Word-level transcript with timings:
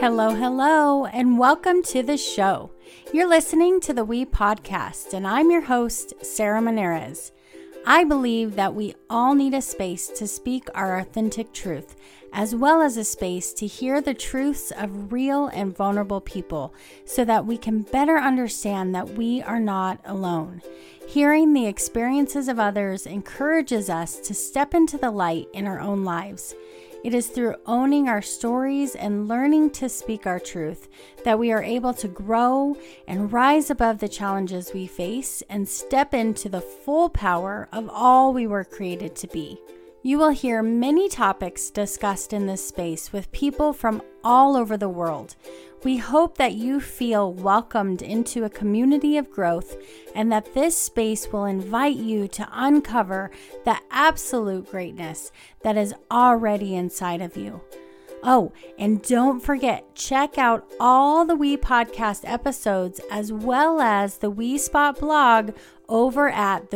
Hello, 0.00 0.32
hello, 0.32 1.06
and 1.06 1.40
welcome 1.40 1.82
to 1.82 2.04
the 2.04 2.16
show. 2.16 2.70
You're 3.12 3.28
listening 3.28 3.80
to 3.80 3.92
the 3.92 4.04
We 4.04 4.24
Podcast, 4.24 5.12
and 5.12 5.26
I'm 5.26 5.50
your 5.50 5.62
host, 5.62 6.14
Sarah 6.22 6.60
Monares. 6.60 7.32
I 7.84 8.04
believe 8.04 8.54
that 8.54 8.76
we 8.76 8.94
all 9.10 9.34
need 9.34 9.54
a 9.54 9.60
space 9.60 10.06
to 10.10 10.28
speak 10.28 10.68
our 10.72 10.98
authentic 10.98 11.52
truth, 11.52 11.96
as 12.32 12.54
well 12.54 12.80
as 12.80 12.96
a 12.96 13.02
space 13.02 13.52
to 13.54 13.66
hear 13.66 14.00
the 14.00 14.14
truths 14.14 14.70
of 14.70 15.12
real 15.12 15.48
and 15.48 15.76
vulnerable 15.76 16.20
people 16.20 16.72
so 17.04 17.24
that 17.24 17.44
we 17.44 17.58
can 17.58 17.82
better 17.82 18.18
understand 18.18 18.94
that 18.94 19.10
we 19.14 19.42
are 19.42 19.60
not 19.60 19.98
alone. 20.04 20.62
Hearing 21.08 21.54
the 21.54 21.66
experiences 21.66 22.46
of 22.46 22.60
others 22.60 23.04
encourages 23.04 23.90
us 23.90 24.20
to 24.20 24.32
step 24.32 24.74
into 24.74 24.96
the 24.96 25.10
light 25.10 25.48
in 25.52 25.66
our 25.66 25.80
own 25.80 26.04
lives. 26.04 26.54
It 27.04 27.14
is 27.14 27.28
through 27.28 27.54
owning 27.64 28.08
our 28.08 28.20
stories 28.20 28.96
and 28.96 29.28
learning 29.28 29.70
to 29.70 29.88
speak 29.88 30.26
our 30.26 30.40
truth 30.40 30.88
that 31.24 31.38
we 31.38 31.52
are 31.52 31.62
able 31.62 31.94
to 31.94 32.08
grow 32.08 32.76
and 33.06 33.32
rise 33.32 33.70
above 33.70 34.00
the 34.00 34.08
challenges 34.08 34.72
we 34.74 34.88
face 34.88 35.42
and 35.48 35.68
step 35.68 36.12
into 36.12 36.48
the 36.48 36.60
full 36.60 37.08
power 37.08 37.68
of 37.72 37.88
all 37.88 38.32
we 38.32 38.48
were 38.48 38.64
created 38.64 39.14
to 39.16 39.28
be. 39.28 39.60
You 40.02 40.18
will 40.18 40.30
hear 40.30 40.62
many 40.62 41.08
topics 41.08 41.70
discussed 41.70 42.32
in 42.32 42.46
this 42.46 42.66
space 42.66 43.12
with 43.12 43.32
people 43.32 43.72
from 43.72 44.00
all 44.22 44.56
over 44.56 44.76
the 44.76 44.88
world. 44.88 45.34
We 45.82 45.96
hope 45.96 46.38
that 46.38 46.54
you 46.54 46.80
feel 46.80 47.32
welcomed 47.32 48.00
into 48.00 48.44
a 48.44 48.50
community 48.50 49.16
of 49.16 49.30
growth 49.30 49.76
and 50.14 50.30
that 50.30 50.54
this 50.54 50.76
space 50.76 51.32
will 51.32 51.46
invite 51.46 51.96
you 51.96 52.28
to 52.28 52.48
uncover 52.52 53.32
the 53.64 53.76
absolute 53.90 54.70
greatness 54.70 55.32
that 55.62 55.76
is 55.76 55.94
already 56.12 56.76
inside 56.76 57.20
of 57.20 57.36
you. 57.36 57.60
Oh, 58.22 58.52
and 58.78 59.02
don't 59.02 59.40
forget, 59.40 59.94
check 59.96 60.38
out 60.38 60.68
all 60.78 61.24
the 61.24 61.36
We 61.36 61.56
Podcast 61.56 62.22
episodes 62.24 63.00
as 63.10 63.32
well 63.32 63.80
as 63.80 64.18
the 64.18 64.30
We 64.30 64.58
Spot 64.58 64.98
blog 64.98 65.52
over 65.88 66.28
at 66.28 66.70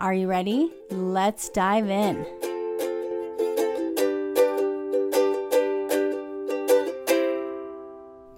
Are 0.00 0.12
you 0.12 0.26
ready? 0.26 0.72
Let's 0.90 1.48
dive 1.48 1.88
in. 1.88 2.26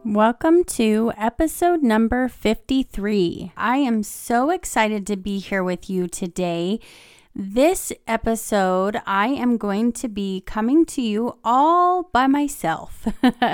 Welcome 0.05 0.64
to 0.64 1.11
episode 1.17 1.83
number 1.83 2.28
53. 2.28 3.53
I 3.56 3.78
am 3.78 4.03
so 4.03 4.50
excited 4.50 5.06
to 5.06 5.17
be 5.17 5.39
here 5.39 5.64
with 5.64 5.89
you 5.89 6.06
today 6.06 6.80
this 7.34 7.92
episode, 8.06 9.00
I 9.06 9.28
am 9.28 9.56
going 9.56 9.92
to 9.92 10.08
be 10.08 10.42
coming 10.42 10.84
to 10.86 11.00
you 11.00 11.39
all 11.42 12.02
by 12.12 12.27
myself. 12.27 13.06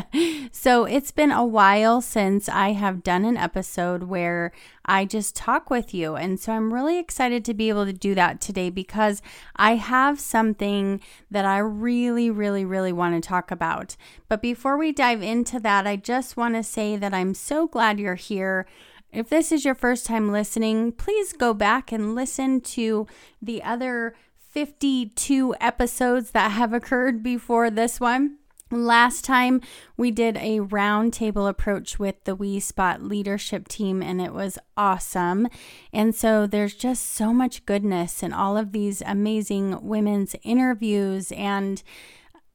so, 0.52 0.84
it's 0.84 1.12
been 1.12 1.30
a 1.30 1.44
while 1.44 2.00
since 2.00 2.48
I 2.48 2.72
have 2.72 3.04
done 3.04 3.24
an 3.24 3.36
episode 3.36 4.04
where 4.04 4.50
I 4.84 5.04
just 5.04 5.36
talk 5.36 5.70
with 5.70 5.94
you. 5.94 6.16
And 6.16 6.40
so, 6.40 6.52
I'm 6.52 6.74
really 6.74 6.98
excited 6.98 7.44
to 7.44 7.54
be 7.54 7.68
able 7.68 7.86
to 7.86 7.92
do 7.92 8.16
that 8.16 8.40
today 8.40 8.68
because 8.68 9.22
I 9.54 9.76
have 9.76 10.18
something 10.18 11.00
that 11.30 11.44
I 11.44 11.58
really, 11.58 12.30
really, 12.30 12.64
really 12.64 12.92
want 12.92 13.22
to 13.22 13.28
talk 13.28 13.52
about. 13.52 13.96
But 14.28 14.42
before 14.42 14.76
we 14.76 14.90
dive 14.90 15.22
into 15.22 15.60
that, 15.60 15.86
I 15.86 15.94
just 15.94 16.36
want 16.36 16.56
to 16.56 16.64
say 16.64 16.96
that 16.96 17.14
I'm 17.14 17.32
so 17.32 17.68
glad 17.68 18.00
you're 18.00 18.16
here. 18.16 18.66
If 19.12 19.28
this 19.28 19.52
is 19.52 19.64
your 19.64 19.74
first 19.74 20.06
time 20.06 20.30
listening, 20.30 20.92
please 20.92 21.32
go 21.32 21.54
back 21.54 21.92
and 21.92 22.14
listen 22.14 22.60
to 22.60 23.06
the 23.40 23.62
other 23.62 24.14
52 24.50 25.54
episodes 25.60 26.32
that 26.32 26.50
have 26.50 26.72
occurred 26.72 27.22
before 27.22 27.70
this 27.70 28.00
one. 28.00 28.38
Last 28.70 29.24
time 29.24 29.62
we 29.96 30.10
did 30.10 30.36
a 30.36 30.60
roundtable 30.60 31.48
approach 31.48 31.98
with 31.98 32.22
the 32.24 32.34
We 32.34 32.60
Spot 32.60 33.02
leadership 33.02 33.66
team, 33.66 34.02
and 34.02 34.20
it 34.20 34.34
was 34.34 34.58
awesome. 34.76 35.48
And 35.90 36.14
so 36.14 36.46
there's 36.46 36.74
just 36.74 37.10
so 37.12 37.32
much 37.32 37.64
goodness 37.64 38.22
in 38.22 38.34
all 38.34 38.58
of 38.58 38.72
these 38.72 39.02
amazing 39.06 39.78
women's 39.82 40.36
interviews 40.42 41.32
and 41.32 41.82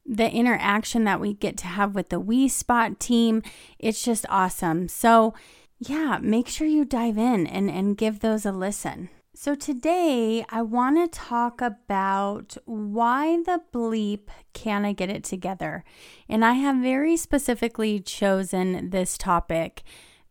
the 0.06 0.30
interaction 0.30 1.02
that 1.04 1.18
we 1.18 1.34
get 1.34 1.56
to 1.58 1.66
have 1.66 1.96
with 1.96 2.10
the 2.10 2.20
We 2.20 2.46
Spot 2.46 3.00
team. 3.00 3.42
It's 3.80 4.04
just 4.04 4.24
awesome. 4.28 4.86
So, 4.86 5.34
yeah, 5.78 6.18
make 6.22 6.48
sure 6.48 6.66
you 6.66 6.84
dive 6.84 7.18
in 7.18 7.46
and, 7.46 7.70
and 7.70 7.96
give 7.96 8.20
those 8.20 8.46
a 8.46 8.52
listen. 8.52 9.08
So, 9.36 9.56
today 9.56 10.44
I 10.48 10.62
want 10.62 11.12
to 11.12 11.18
talk 11.18 11.60
about 11.60 12.56
why 12.66 13.42
the 13.42 13.60
bleep 13.72 14.28
can 14.52 14.84
I 14.84 14.92
get 14.92 15.10
it 15.10 15.24
together? 15.24 15.82
And 16.28 16.44
I 16.44 16.52
have 16.52 16.76
very 16.76 17.16
specifically 17.16 17.98
chosen 17.98 18.90
this 18.90 19.18
topic 19.18 19.82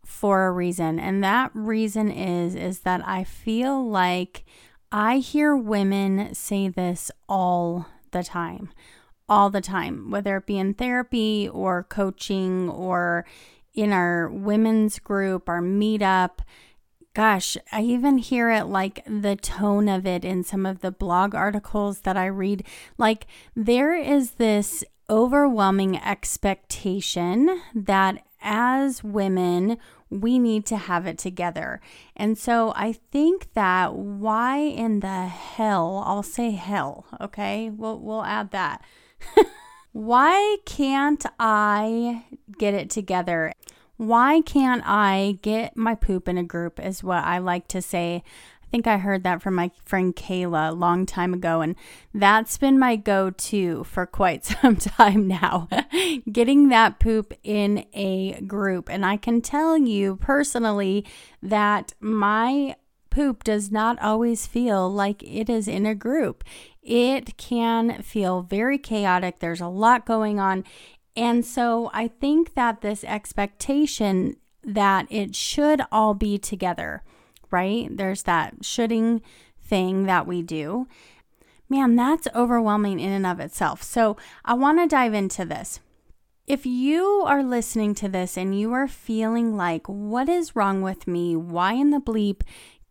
for 0.05 0.45
a 0.45 0.51
reason. 0.51 0.99
And 0.99 1.21
that 1.21 1.51
reason 1.53 2.09
is 2.09 2.55
is 2.55 2.79
that 2.81 3.05
I 3.05 3.25
feel 3.25 3.85
like 3.85 4.45
I 4.89 5.17
hear 5.17 5.55
women 5.55 6.33
say 6.33 6.69
this 6.69 7.11
all 7.27 7.87
the 8.11 8.23
time. 8.23 8.69
All 9.27 9.49
the 9.49 9.61
time, 9.61 10.11
whether 10.11 10.37
it 10.37 10.45
be 10.45 10.57
in 10.57 10.73
therapy 10.73 11.49
or 11.49 11.83
coaching 11.83 12.69
or 12.69 13.25
in 13.73 13.91
our 13.91 14.29
women's 14.29 14.99
group, 14.99 15.49
our 15.49 15.61
meetup. 15.61 16.39
Gosh, 17.13 17.57
I 17.71 17.81
even 17.81 18.17
hear 18.17 18.49
it 18.49 18.65
like 18.65 19.03
the 19.05 19.35
tone 19.35 19.87
of 19.87 20.05
it 20.05 20.25
in 20.25 20.43
some 20.43 20.65
of 20.65 20.79
the 20.81 20.91
blog 20.91 21.35
articles 21.35 22.01
that 22.01 22.17
I 22.17 22.25
read. 22.25 22.63
Like, 22.97 23.27
there 23.55 23.95
is 23.95 24.31
this 24.31 24.83
overwhelming 25.09 25.97
expectation 25.97 27.61
that 27.75 28.23
as 28.41 29.03
women, 29.03 29.77
we 30.09 30.37
need 30.37 30.65
to 30.67 30.77
have 30.77 31.07
it 31.07 31.17
together. 31.17 31.81
And 32.15 32.37
so 32.37 32.73
I 32.75 32.93
think 32.93 33.53
that 33.53 33.95
why 33.95 34.57
in 34.57 34.99
the 34.99 35.25
hell, 35.25 36.03
I'll 36.05 36.23
say 36.23 36.51
hell, 36.51 37.05
okay? 37.21 37.69
We'll, 37.69 37.99
we'll 37.99 38.23
add 38.23 38.51
that. 38.51 38.83
Why 39.93 40.57
can't 40.65 41.23
I 41.39 42.25
get 42.57 42.73
it 42.73 42.89
together? 42.89 43.53
Why 43.97 44.41
can't 44.41 44.83
I 44.85 45.37
get 45.41 45.77
my 45.77 45.95
poop 45.95 46.27
in 46.27 46.37
a 46.37 46.43
group, 46.43 46.79
is 46.79 47.03
what 47.03 47.23
I 47.23 47.37
like 47.37 47.67
to 47.69 47.81
say. 47.81 48.23
I 48.63 48.67
think 48.71 48.87
I 48.87 48.97
heard 48.97 49.23
that 49.23 49.41
from 49.41 49.53
my 49.53 49.69
friend 49.85 50.15
Kayla 50.15 50.69
a 50.69 50.73
long 50.73 51.05
time 51.05 51.33
ago, 51.33 51.61
and 51.61 51.75
that's 52.13 52.57
been 52.57 52.79
my 52.79 52.95
go 52.95 53.29
to 53.29 53.83
for 53.83 54.05
quite 54.07 54.45
some 54.61 54.77
time 54.77 55.27
now. 55.27 55.67
Getting 56.31 56.69
that 56.69 56.99
poop 56.99 57.33
in 57.43 57.85
a 57.93 58.41
group. 58.41 58.89
And 58.89 59.05
I 59.05 59.17
can 59.17 59.41
tell 59.41 59.77
you 59.77 60.15
personally 60.15 61.05
that 61.41 61.93
my 61.99 62.75
poop 63.13 63.43
does 63.43 63.71
not 63.71 64.01
always 64.01 64.47
feel 64.47 64.91
like 64.91 65.21
it 65.21 65.49
is 65.49 65.67
in 65.67 65.85
a 65.85 65.93
group. 65.93 66.43
It 66.81 67.37
can 67.37 68.01
feel 68.01 68.41
very 68.41 68.79
chaotic. 68.79 69.39
There's 69.39 69.61
a 69.61 69.67
lot 69.67 70.05
going 70.05 70.39
on. 70.39 70.63
And 71.15 71.45
so 71.45 71.89
I 71.93 72.07
think 72.07 72.55
that 72.55 72.81
this 72.81 73.03
expectation 73.03 74.35
that 74.63 75.05
it 75.09 75.35
should 75.35 75.81
all 75.91 76.13
be 76.13 76.37
together, 76.37 77.03
right? 77.51 77.87
There's 77.91 78.23
that 78.23 78.55
shoulding 78.63 79.21
thing 79.61 80.05
that 80.05 80.25
we 80.25 80.41
do. 80.41 80.87
Man, 81.69 81.95
that's 81.95 82.27
overwhelming 82.35 82.99
in 82.99 83.11
and 83.11 83.25
of 83.25 83.39
itself. 83.39 83.83
So 83.83 84.17
I 84.45 84.53
want 84.53 84.79
to 84.79 84.87
dive 84.87 85.13
into 85.13 85.45
this. 85.45 85.79
If 86.45 86.65
you 86.65 87.23
are 87.25 87.41
listening 87.41 87.95
to 87.95 88.09
this 88.09 88.35
and 88.35 88.59
you 88.59 88.73
are 88.73 88.87
feeling 88.87 89.55
like, 89.55 89.87
what 89.87 90.27
is 90.27 90.55
wrong 90.55 90.81
with 90.81 91.07
me? 91.07 91.35
Why 91.35 91.73
in 91.73 91.91
the 91.91 91.99
bleep 91.99 92.41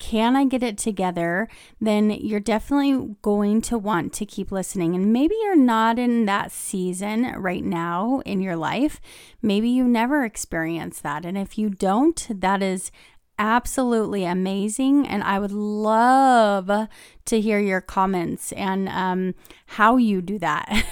can 0.03 0.35
I 0.35 0.45
get 0.45 0.65
it 0.65 0.79
together? 0.79 1.49
Then 1.81 2.11
you're 2.11 2.41
definitely 2.41 3.15
going 3.23 3.63
to 3.63 3.79
want 3.79 4.13
to 4.15 4.27
keep 4.27 4.51
listening. 4.51 4.97
And 4.97 5.13
maybe 5.13 5.37
you're 5.41 5.55
not 5.55 5.97
in 5.97 6.25
that 6.25 6.51
season 6.51 7.33
right 7.37 7.63
now 7.63 8.21
in 8.27 8.41
your 8.41 8.57
life. 8.57 9.01
Maybe 9.41 9.69
you 9.69 9.85
never 9.85 10.25
experienced 10.25 11.05
that. 11.05 11.25
And 11.25 11.39
if 11.39 11.57
you 11.57 11.71
don't, 11.71 12.27
that 12.41 12.65
is 12.65 12.91
absolutely 13.43 14.25
amazing. 14.25 15.07
And 15.09 15.25
I 15.25 15.41
would 15.41 15.51
love 15.51 16.71
to 17.25 17.41
hear 17.41 17.59
your 17.59 17.81
comments 17.81 18.53
and 18.53 18.89
um, 18.89 19.35
how 19.67 19.97
you 19.97 20.23
do 20.23 20.39
that. 20.39 20.85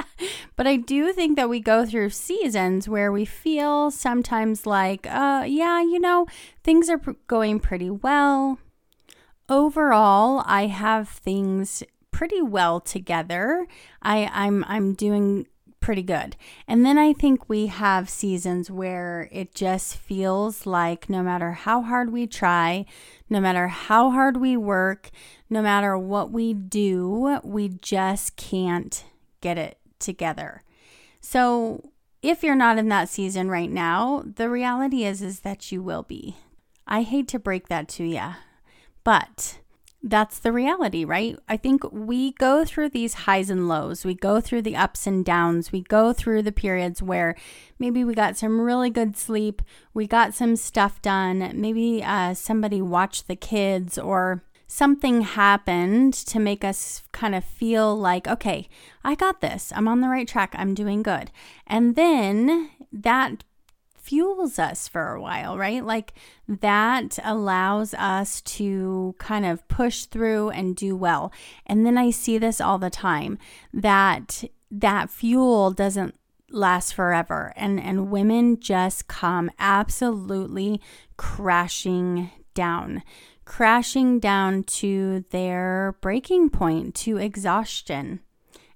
but 0.56 0.66
I 0.66 0.76
do 0.76 1.12
think 1.12 1.36
that 1.36 1.50
we 1.50 1.60
go 1.60 1.84
through 1.84 2.10
seasons 2.10 2.88
where 2.88 3.12
we 3.12 3.26
feel 3.26 3.90
sometimes 3.90 4.66
like, 4.66 5.06
uh, 5.06 5.44
yeah, 5.46 5.82
you 5.82 6.00
know, 6.00 6.26
things 6.64 6.88
are 6.88 7.00
going 7.26 7.60
pretty 7.60 7.90
well. 7.90 8.58
Overall, 9.50 10.42
I 10.46 10.68
have 10.68 11.10
things 11.10 11.82
pretty 12.10 12.40
well 12.40 12.80
together. 12.80 13.66
I, 14.00 14.30
I'm 14.32 14.64
I'm 14.66 14.94
doing 14.94 15.46
pretty 15.82 16.02
good. 16.02 16.36
And 16.66 16.86
then 16.86 16.96
I 16.96 17.12
think 17.12 17.48
we 17.48 17.66
have 17.66 18.08
seasons 18.08 18.70
where 18.70 19.28
it 19.30 19.54
just 19.54 19.96
feels 19.96 20.64
like 20.64 21.10
no 21.10 21.22
matter 21.22 21.52
how 21.52 21.82
hard 21.82 22.10
we 22.10 22.26
try, 22.26 22.86
no 23.28 23.40
matter 23.40 23.68
how 23.68 24.10
hard 24.10 24.38
we 24.38 24.56
work, 24.56 25.10
no 25.50 25.60
matter 25.60 25.98
what 25.98 26.30
we 26.30 26.54
do, 26.54 27.38
we 27.44 27.68
just 27.68 28.36
can't 28.36 29.04
get 29.42 29.58
it 29.58 29.78
together. 29.98 30.62
So, 31.20 31.90
if 32.22 32.44
you're 32.44 32.54
not 32.54 32.78
in 32.78 32.88
that 32.88 33.08
season 33.08 33.50
right 33.50 33.70
now, 33.70 34.22
the 34.24 34.48
reality 34.48 35.04
is 35.04 35.22
is 35.22 35.40
that 35.40 35.72
you 35.72 35.82
will 35.82 36.04
be. 36.04 36.36
I 36.86 37.02
hate 37.02 37.26
to 37.28 37.38
break 37.38 37.68
that 37.68 37.88
to 37.90 38.04
you, 38.04 38.34
but 39.02 39.58
that's 40.02 40.40
the 40.40 40.50
reality, 40.50 41.04
right? 41.04 41.38
I 41.48 41.56
think 41.56 41.84
we 41.92 42.32
go 42.32 42.64
through 42.64 42.88
these 42.88 43.14
highs 43.14 43.50
and 43.50 43.68
lows. 43.68 44.04
We 44.04 44.14
go 44.14 44.40
through 44.40 44.62
the 44.62 44.76
ups 44.76 45.06
and 45.06 45.24
downs. 45.24 45.70
We 45.70 45.82
go 45.82 46.12
through 46.12 46.42
the 46.42 46.52
periods 46.52 47.00
where 47.00 47.36
maybe 47.78 48.04
we 48.04 48.14
got 48.14 48.36
some 48.36 48.60
really 48.60 48.90
good 48.90 49.16
sleep, 49.16 49.62
we 49.94 50.06
got 50.06 50.34
some 50.34 50.56
stuff 50.56 51.00
done, 51.02 51.52
maybe 51.54 52.02
uh, 52.02 52.34
somebody 52.34 52.82
watched 52.82 53.28
the 53.28 53.36
kids, 53.36 53.96
or 53.96 54.42
something 54.66 55.20
happened 55.20 56.14
to 56.14 56.40
make 56.40 56.64
us 56.64 57.02
kind 57.12 57.34
of 57.34 57.44
feel 57.44 57.94
like, 57.94 58.26
okay, 58.26 58.68
I 59.04 59.14
got 59.14 59.40
this. 59.40 59.72
I'm 59.76 59.86
on 59.86 60.00
the 60.00 60.08
right 60.08 60.26
track. 60.26 60.54
I'm 60.56 60.74
doing 60.74 61.02
good. 61.02 61.30
And 61.66 61.94
then 61.94 62.70
that 62.90 63.44
fuels 64.02 64.58
us 64.58 64.88
for 64.88 65.12
a 65.12 65.20
while, 65.20 65.56
right? 65.56 65.84
Like 65.84 66.12
that 66.48 67.18
allows 67.22 67.94
us 67.94 68.40
to 68.42 69.14
kind 69.18 69.46
of 69.46 69.66
push 69.68 70.04
through 70.04 70.50
and 70.50 70.74
do 70.74 70.96
well. 70.96 71.32
And 71.66 71.86
then 71.86 71.96
I 71.96 72.10
see 72.10 72.36
this 72.36 72.60
all 72.60 72.78
the 72.78 72.90
time 72.90 73.38
that 73.72 74.44
that 74.70 75.08
fuel 75.08 75.70
doesn't 75.70 76.16
last 76.50 76.92
forever 76.92 77.52
and 77.56 77.80
and 77.80 78.10
women 78.10 78.60
just 78.60 79.08
come 79.08 79.50
absolutely 79.58 80.78
crashing 81.16 82.30
down 82.52 83.02
crashing 83.46 84.20
down 84.20 84.62
to 84.62 85.24
their 85.30 85.96
breaking 86.02 86.50
point 86.50 86.94
to 86.94 87.16
exhaustion 87.16 88.20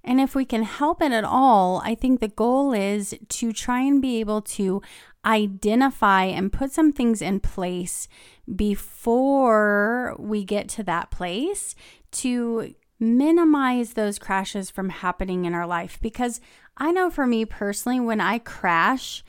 and 0.07 0.21
if 0.21 0.35
we 0.35 0.45
can 0.45 0.63
help 0.63 1.01
it 1.01 1.11
at 1.11 1.25
all, 1.25 1.81
I 1.83 1.93
think 1.93 2.21
the 2.21 2.29
goal 2.29 2.71
is 2.71 3.13
to 3.27 3.51
try 3.51 3.81
and 3.81 4.01
be 4.01 4.21
able 4.21 4.41
to 4.41 4.81
identify 5.27 6.23
and 6.23 6.53
put 6.53 6.71
some 6.71 6.91
things 6.91 7.21
in 7.21 7.41
place 7.41 8.07
before 8.55 10.15
we 10.17 10.45
get 10.45 10.69
to 10.69 10.83
that 10.83 11.11
place 11.11 11.75
to 12.11 12.73
minimize 12.99 13.93
those 13.93 14.17
crashes 14.17 14.69
from 14.69 14.89
happening 14.89 15.45
in 15.45 15.53
our 15.53 15.67
life. 15.67 15.99
Because 16.01 16.39
I 16.77 16.91
know 16.91 17.09
for 17.09 17.27
me 17.27 17.43
personally 17.43 17.99
when 17.99 18.21
I 18.21 18.39
crash 18.39 19.23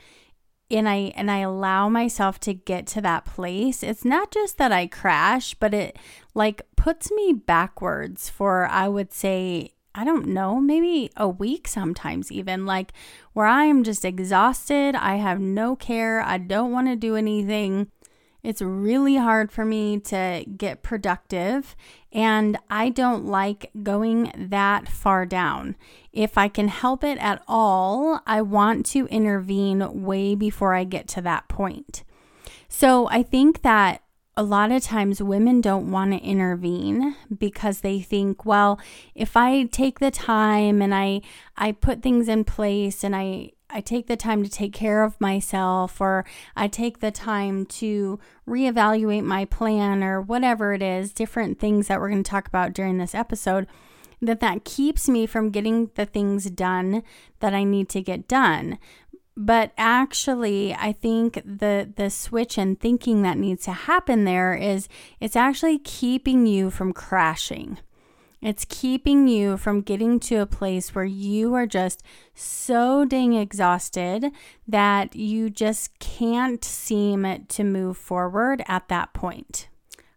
and 0.71 0.87
I 0.87 1.11
and 1.15 1.29
I 1.29 1.39
allow 1.39 1.89
myself 1.89 2.39
to 2.41 2.53
get 2.53 2.85
to 2.87 3.01
that 3.01 3.25
place 3.25 3.81
it's 3.81 4.05
not 4.05 4.29
just 4.29 4.59
that 4.59 4.71
I 4.71 4.85
crash 4.85 5.55
but 5.55 5.73
it 5.73 5.97
like 6.35 6.61
puts 6.75 7.11
me 7.11 7.33
backwards 7.33 8.29
for 8.29 8.67
I 8.67 8.87
would 8.87 9.11
say 9.11 9.71
I 9.99 10.05
don't 10.05 10.27
know, 10.27 10.61
maybe 10.61 11.11
a 11.17 11.27
week 11.27 11.67
sometimes, 11.67 12.31
even 12.31 12.65
like 12.65 12.93
where 13.33 13.45
I 13.45 13.65
am 13.65 13.83
just 13.83 14.05
exhausted. 14.05 14.95
I 14.95 15.15
have 15.15 15.41
no 15.41 15.75
care. 15.75 16.21
I 16.21 16.37
don't 16.37 16.71
want 16.71 16.87
to 16.87 16.95
do 16.95 17.17
anything. 17.17 17.91
It's 18.41 18.61
really 18.61 19.17
hard 19.17 19.51
for 19.51 19.65
me 19.65 19.99
to 19.99 20.45
get 20.55 20.83
productive, 20.83 21.75
and 22.13 22.57
I 22.69 22.87
don't 22.87 23.25
like 23.25 23.71
going 23.83 24.31
that 24.37 24.87
far 24.87 25.25
down. 25.25 25.75
If 26.13 26.37
I 26.37 26.47
can 26.47 26.69
help 26.69 27.03
it 27.03 27.17
at 27.17 27.43
all, 27.45 28.21
I 28.25 28.41
want 28.41 28.85
to 28.87 29.05
intervene 29.07 30.03
way 30.05 30.33
before 30.33 30.73
I 30.73 30.85
get 30.85 31.09
to 31.09 31.21
that 31.23 31.49
point. 31.49 32.05
So 32.69 33.09
I 33.09 33.21
think 33.21 33.63
that 33.63 34.01
a 34.39 34.43
lot 34.43 34.71
of 34.71 34.81
times 34.81 35.21
women 35.21 35.59
don't 35.59 35.91
want 35.91 36.13
to 36.13 36.25
intervene 36.25 37.13
because 37.37 37.81
they 37.81 37.99
think 37.99 38.45
well 38.45 38.79
if 39.13 39.35
i 39.35 39.63
take 39.65 39.99
the 39.99 40.09
time 40.09 40.81
and 40.81 40.95
i 40.95 41.19
i 41.57 41.73
put 41.73 42.01
things 42.01 42.29
in 42.29 42.45
place 42.45 43.03
and 43.03 43.13
i 43.15 43.51
I 43.71 43.81
take 43.81 44.07
the 44.07 44.17
time 44.17 44.41
to 44.43 44.49
take 44.49 44.73
care 44.73 45.03
of 45.03 45.21
myself, 45.21 46.01
or 46.01 46.25
I 46.55 46.67
take 46.67 47.01
the 47.01 47.11
time 47.11 47.67
to 47.67 48.19
reevaluate 48.47 49.23
my 49.23 49.45
plan, 49.45 50.03
or 50.03 50.19
whatever 50.19 50.73
it 50.73 50.81
is, 50.81 51.13
different 51.13 51.59
things 51.59 51.87
that 51.87 51.99
we're 51.99 52.09
going 52.09 52.23
to 52.23 52.31
talk 52.31 52.47
about 52.47 52.73
during 52.73 52.97
this 52.97 53.13
episode, 53.13 53.67
that 54.23 54.39
that 54.39 54.65
keeps 54.65 55.07
me 55.07 55.27
from 55.27 55.51
getting 55.51 55.91
the 55.93 56.07
things 56.07 56.49
done 56.49 57.03
that 57.41 57.53
I 57.53 57.63
need 57.63 57.89
to 57.89 58.01
get 58.01 58.27
done. 58.27 58.79
But 59.41 59.71
actually, 59.77 60.73
I 60.73 60.91
think 60.91 61.35
the 61.45 61.89
the 61.95 62.09
switch 62.09 62.57
in 62.57 62.75
thinking 62.75 63.21
that 63.21 63.37
needs 63.37 63.63
to 63.63 63.71
happen 63.71 64.25
there 64.25 64.53
is 64.53 64.89
it's 65.21 65.37
actually 65.37 65.79
keeping 65.79 66.45
you 66.45 66.69
from 66.69 66.91
crashing. 66.91 67.77
It's 68.41 68.65
keeping 68.67 69.29
you 69.29 69.55
from 69.55 69.79
getting 69.79 70.19
to 70.21 70.41
a 70.41 70.45
place 70.45 70.93
where 70.93 71.05
you 71.05 71.53
are 71.53 71.65
just 71.65 72.03
so 72.35 73.05
dang 73.05 73.33
exhausted 73.33 74.25
that 74.67 75.15
you 75.15 75.49
just 75.49 75.97
can't 75.99 76.61
seem 76.61 77.45
to 77.47 77.63
move 77.63 77.95
forward 77.95 78.61
at 78.67 78.89
that 78.89 79.13
point. 79.13 79.69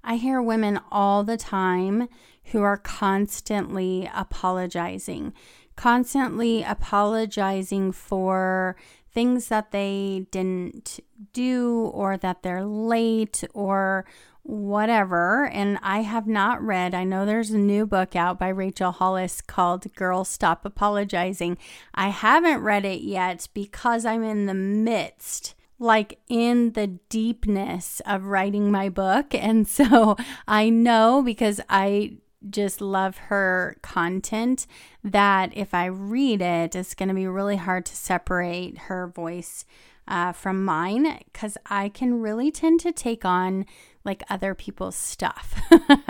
I 0.03 0.17
hear 0.17 0.43
women 0.43 0.81
all 0.91 1.23
the 1.23 1.37
time 1.37 2.09
who 2.47 2.63
are 2.63 2.77
constantly 2.77 4.11
apologizing, 4.13 5.33
constantly 5.77 6.65
apologizing 6.65 7.93
for 7.93 8.77
things 9.13 9.49
that 9.49 9.71
they 9.71 10.27
didn't 10.31 11.01
do 11.33 11.91
or 11.93 12.17
that 12.17 12.43
they're 12.43 12.65
late 12.65 13.45
or 13.55 14.05
whatever. 14.43 15.47
And 15.47 15.79
I 15.83 16.01
have 16.01 16.27
not 16.27 16.63
read, 16.63 16.95
I 16.95 17.05
know 17.05 17.25
there's 17.25 17.51
a 17.51 17.59
new 17.59 17.87
book 17.87 18.17
out 18.17 18.39
by 18.39 18.49
Rachel 18.49 18.91
Hollis 18.91 19.41
called 19.41 19.95
Girls 19.95 20.29
Stop 20.29 20.65
Apologizing. 20.65 21.59
I 21.95 22.09
haven't 22.09 22.61
read 22.63 22.85
it 22.85 23.03
yet 23.03 23.49
because 23.55 24.05
I'm 24.05 24.25
in 24.25 24.47
the 24.47 24.55
midst 24.55 25.55
like 25.79 26.21
in 26.29 26.73
the 26.73 26.87
deepness 26.87 28.01
of 28.07 28.27
writing 28.27 28.71
my 28.71 28.89
book. 28.89 29.35
And 29.35 29.67
so 29.69 30.17
I 30.47 30.71
know 30.71 31.23
because 31.23 31.61
I 31.69 32.19
just 32.51 32.81
love 32.81 33.17
her 33.17 33.77
content 33.83 34.67
that 35.03 35.57
if 35.57 35.75
I 35.75 35.87
read 35.87 36.43
it, 36.43 36.75
it's 36.75 36.95
going 36.95 37.09
to 37.09 37.15
be 37.15 37.27
really 37.27 37.57
hard 37.57 37.87
to 37.87 37.97
separate 37.97 38.79
her 38.79 39.07
voice 39.07 39.65
uh, 40.09 40.33
from 40.33 40.65
mine 40.65 41.21
because 41.33 41.57
I 41.67 41.89
can 41.89 42.21
really 42.21 42.51
tend 42.51 42.81
to 42.81 42.93
take 42.93 43.25
on 43.25 43.67
like 44.05 44.25
other 44.29 44.55
people's 44.55 44.97
stuff. 44.97 45.61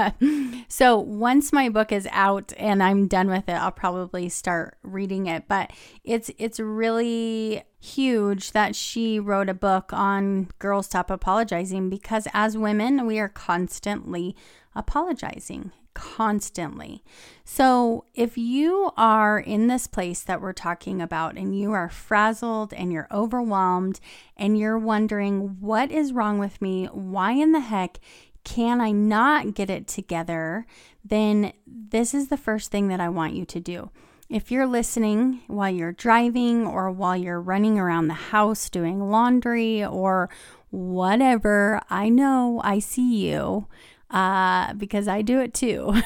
so 0.68 0.98
once 0.98 1.52
my 1.52 1.68
book 1.68 1.92
is 1.92 2.08
out 2.10 2.52
and 2.56 2.82
I'm 2.82 3.06
done 3.06 3.28
with 3.28 3.48
it, 3.48 3.52
I'll 3.52 3.70
probably 3.70 4.30
start 4.30 4.78
reading 4.82 5.26
it. 5.26 5.46
But 5.46 5.72
it's 6.04 6.30
it's 6.38 6.58
really 6.58 7.64
huge 7.80 8.52
that 8.52 8.74
she 8.74 9.20
wrote 9.20 9.50
a 9.50 9.54
book 9.54 9.92
on 9.92 10.48
girls 10.58 10.86
stop 10.86 11.10
apologizing 11.10 11.90
because 11.90 12.26
as 12.32 12.56
women 12.56 13.06
we 13.06 13.18
are 13.18 13.28
constantly 13.28 14.36
apologizing 14.74 15.72
constantly. 15.94 17.02
So, 17.44 18.04
if 18.14 18.38
you 18.38 18.92
are 18.96 19.38
in 19.38 19.66
this 19.66 19.86
place 19.86 20.22
that 20.22 20.40
we're 20.40 20.52
talking 20.52 21.00
about 21.00 21.36
and 21.36 21.58
you 21.58 21.72
are 21.72 21.88
frazzled 21.88 22.72
and 22.72 22.92
you're 22.92 23.08
overwhelmed 23.10 24.00
and 24.36 24.58
you're 24.58 24.78
wondering, 24.78 25.56
what 25.60 25.90
is 25.90 26.12
wrong 26.12 26.38
with 26.38 26.60
me? 26.62 26.86
Why 26.86 27.32
in 27.32 27.52
the 27.52 27.60
heck 27.60 27.98
can 28.44 28.80
I 28.80 28.90
not 28.92 29.54
get 29.54 29.70
it 29.70 29.86
together? 29.86 30.66
Then 31.04 31.52
this 31.66 32.14
is 32.14 32.28
the 32.28 32.36
first 32.36 32.70
thing 32.70 32.88
that 32.88 33.00
I 33.00 33.08
want 33.08 33.34
you 33.34 33.44
to 33.46 33.60
do. 33.60 33.90
If 34.28 34.50
you're 34.50 34.66
listening 34.66 35.42
while 35.46 35.70
you're 35.70 35.92
driving 35.92 36.66
or 36.66 36.90
while 36.90 37.16
you're 37.16 37.40
running 37.40 37.78
around 37.78 38.08
the 38.08 38.14
house 38.14 38.70
doing 38.70 39.10
laundry 39.10 39.84
or 39.84 40.30
whatever, 40.70 41.82
I 41.90 42.08
know 42.08 42.60
I 42.64 42.78
see 42.78 43.28
you 43.28 43.66
uh, 44.12 44.74
because 44.74 45.08
I 45.08 45.22
do 45.22 45.40
it 45.40 45.54
too. 45.54 46.00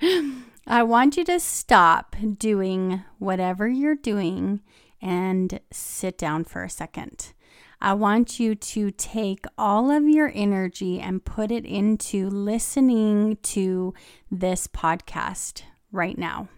I 0.66 0.82
want 0.82 1.16
you 1.16 1.24
to 1.24 1.40
stop 1.40 2.14
doing 2.36 3.02
whatever 3.18 3.66
you're 3.66 3.94
doing 3.94 4.60
and 5.00 5.60
sit 5.72 6.18
down 6.18 6.44
for 6.44 6.62
a 6.62 6.70
second. 6.70 7.32
I 7.80 7.94
want 7.94 8.40
you 8.40 8.54
to 8.54 8.90
take 8.90 9.46
all 9.56 9.90
of 9.90 10.08
your 10.08 10.32
energy 10.34 11.00
and 11.00 11.24
put 11.24 11.50
it 11.50 11.64
into 11.64 12.28
listening 12.28 13.38
to 13.44 13.94
this 14.30 14.66
podcast 14.66 15.62
right 15.92 16.18
now. 16.18 16.48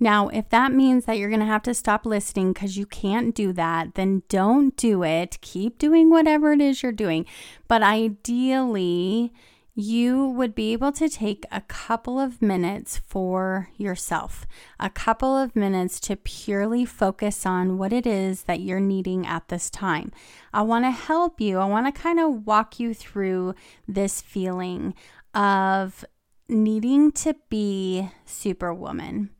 Now, 0.00 0.28
if 0.28 0.48
that 0.50 0.72
means 0.72 1.04
that 1.04 1.18
you're 1.18 1.28
going 1.28 1.40
to 1.40 1.46
have 1.46 1.62
to 1.64 1.74
stop 1.74 2.04
listening 2.06 2.52
because 2.52 2.76
you 2.76 2.86
can't 2.86 3.34
do 3.34 3.52
that, 3.52 3.94
then 3.94 4.22
don't 4.28 4.76
do 4.76 5.02
it. 5.04 5.40
Keep 5.40 5.78
doing 5.78 6.10
whatever 6.10 6.52
it 6.52 6.60
is 6.60 6.82
you're 6.82 6.92
doing. 6.92 7.26
But 7.68 7.82
ideally, 7.82 9.32
you 9.76 10.28
would 10.28 10.54
be 10.54 10.72
able 10.72 10.92
to 10.92 11.08
take 11.08 11.44
a 11.50 11.60
couple 11.62 12.20
of 12.20 12.40
minutes 12.40 12.98
for 12.98 13.70
yourself, 13.76 14.46
a 14.78 14.88
couple 14.88 15.36
of 15.36 15.56
minutes 15.56 15.98
to 15.98 16.14
purely 16.14 16.84
focus 16.84 17.44
on 17.44 17.76
what 17.76 17.92
it 17.92 18.06
is 18.06 18.44
that 18.44 18.60
you're 18.60 18.78
needing 18.78 19.26
at 19.26 19.48
this 19.48 19.68
time. 19.70 20.12
I 20.52 20.62
want 20.62 20.84
to 20.84 20.92
help 20.92 21.40
you. 21.40 21.58
I 21.58 21.64
want 21.64 21.92
to 21.92 22.00
kind 22.00 22.20
of 22.20 22.46
walk 22.46 22.78
you 22.78 22.94
through 22.94 23.56
this 23.88 24.20
feeling 24.20 24.94
of 25.34 26.04
needing 26.48 27.10
to 27.10 27.34
be 27.48 28.10
superwoman, 28.26 29.30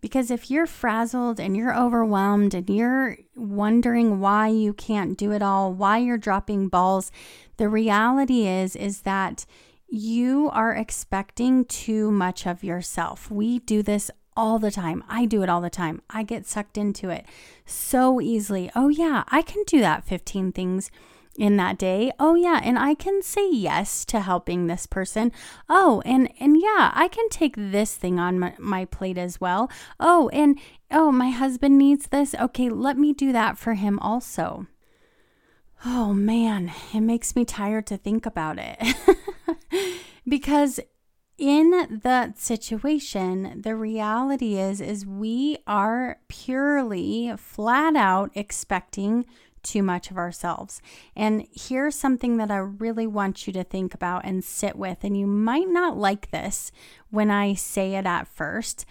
Because 0.00 0.30
if 0.30 0.50
you're 0.50 0.66
frazzled 0.66 1.40
and 1.40 1.56
you're 1.56 1.76
overwhelmed 1.76 2.54
and 2.54 2.70
you're 2.70 3.16
wondering 3.34 4.20
why 4.20 4.48
you 4.48 4.72
can't 4.72 5.18
do 5.18 5.32
it 5.32 5.42
all, 5.42 5.72
why 5.72 5.98
you're 5.98 6.18
dropping 6.18 6.68
balls, 6.68 7.10
the 7.56 7.68
reality 7.68 8.46
is 8.46 8.76
is 8.76 9.02
that 9.02 9.44
you 9.88 10.50
are 10.52 10.74
expecting 10.74 11.64
too 11.64 12.10
much 12.10 12.46
of 12.46 12.62
yourself. 12.62 13.30
We 13.30 13.60
do 13.60 13.82
this 13.82 14.10
all 14.36 14.58
the 14.58 14.70
time. 14.70 15.02
I 15.08 15.24
do 15.24 15.42
it 15.42 15.48
all 15.48 15.60
the 15.60 15.70
time. 15.70 16.02
I 16.08 16.22
get 16.22 16.46
sucked 16.46 16.78
into 16.78 17.10
it 17.10 17.26
so 17.66 18.20
easily. 18.20 18.70
Oh, 18.76 18.88
yeah, 18.88 19.24
I 19.28 19.42
can 19.42 19.64
do 19.66 19.80
that 19.80 20.04
15 20.04 20.52
things 20.52 20.90
in 21.38 21.56
that 21.56 21.78
day. 21.78 22.10
Oh 22.18 22.34
yeah, 22.34 22.60
and 22.62 22.78
I 22.78 22.94
can 22.94 23.22
say 23.22 23.48
yes 23.50 24.04
to 24.06 24.20
helping 24.20 24.66
this 24.66 24.86
person. 24.86 25.32
Oh, 25.68 26.02
and 26.04 26.28
and 26.40 26.60
yeah, 26.60 26.90
I 26.94 27.08
can 27.08 27.28
take 27.30 27.54
this 27.56 27.94
thing 27.94 28.18
on 28.18 28.38
my, 28.38 28.54
my 28.58 28.84
plate 28.84 29.16
as 29.16 29.40
well. 29.40 29.70
Oh, 30.00 30.28
and 30.30 30.58
oh, 30.90 31.12
my 31.12 31.30
husband 31.30 31.78
needs 31.78 32.08
this. 32.08 32.34
Okay, 32.34 32.68
let 32.68 32.98
me 32.98 33.12
do 33.12 33.32
that 33.32 33.56
for 33.56 33.74
him 33.74 33.98
also. 34.00 34.66
Oh 35.84 36.12
man, 36.12 36.72
it 36.92 37.00
makes 37.00 37.36
me 37.36 37.44
tired 37.44 37.86
to 37.86 37.96
think 37.96 38.26
about 38.26 38.58
it. 38.58 38.96
because 40.28 40.80
in 41.38 42.00
that 42.02 42.38
situation, 42.38 43.60
the 43.62 43.76
reality 43.76 44.58
is 44.58 44.80
is 44.80 45.06
we 45.06 45.58
are 45.66 46.18
purely 46.28 47.32
flat 47.36 47.94
out 47.94 48.30
expecting 48.34 49.24
too 49.62 49.82
much 49.82 50.10
of 50.10 50.16
ourselves. 50.18 50.80
And 51.14 51.46
here's 51.52 51.94
something 51.94 52.38
that 52.38 52.50
I 52.50 52.56
really 52.56 53.06
want 53.06 53.46
you 53.46 53.52
to 53.52 53.64
think 53.64 53.94
about 53.94 54.24
and 54.24 54.42
sit 54.42 54.76
with. 54.76 55.04
And 55.04 55.16
you 55.16 55.26
might 55.26 55.68
not 55.68 55.96
like 55.96 56.30
this 56.30 56.72
when 57.10 57.30
I 57.30 57.54
say 57.54 57.94
it 57.94 58.06
at 58.06 58.26
first. 58.26 58.84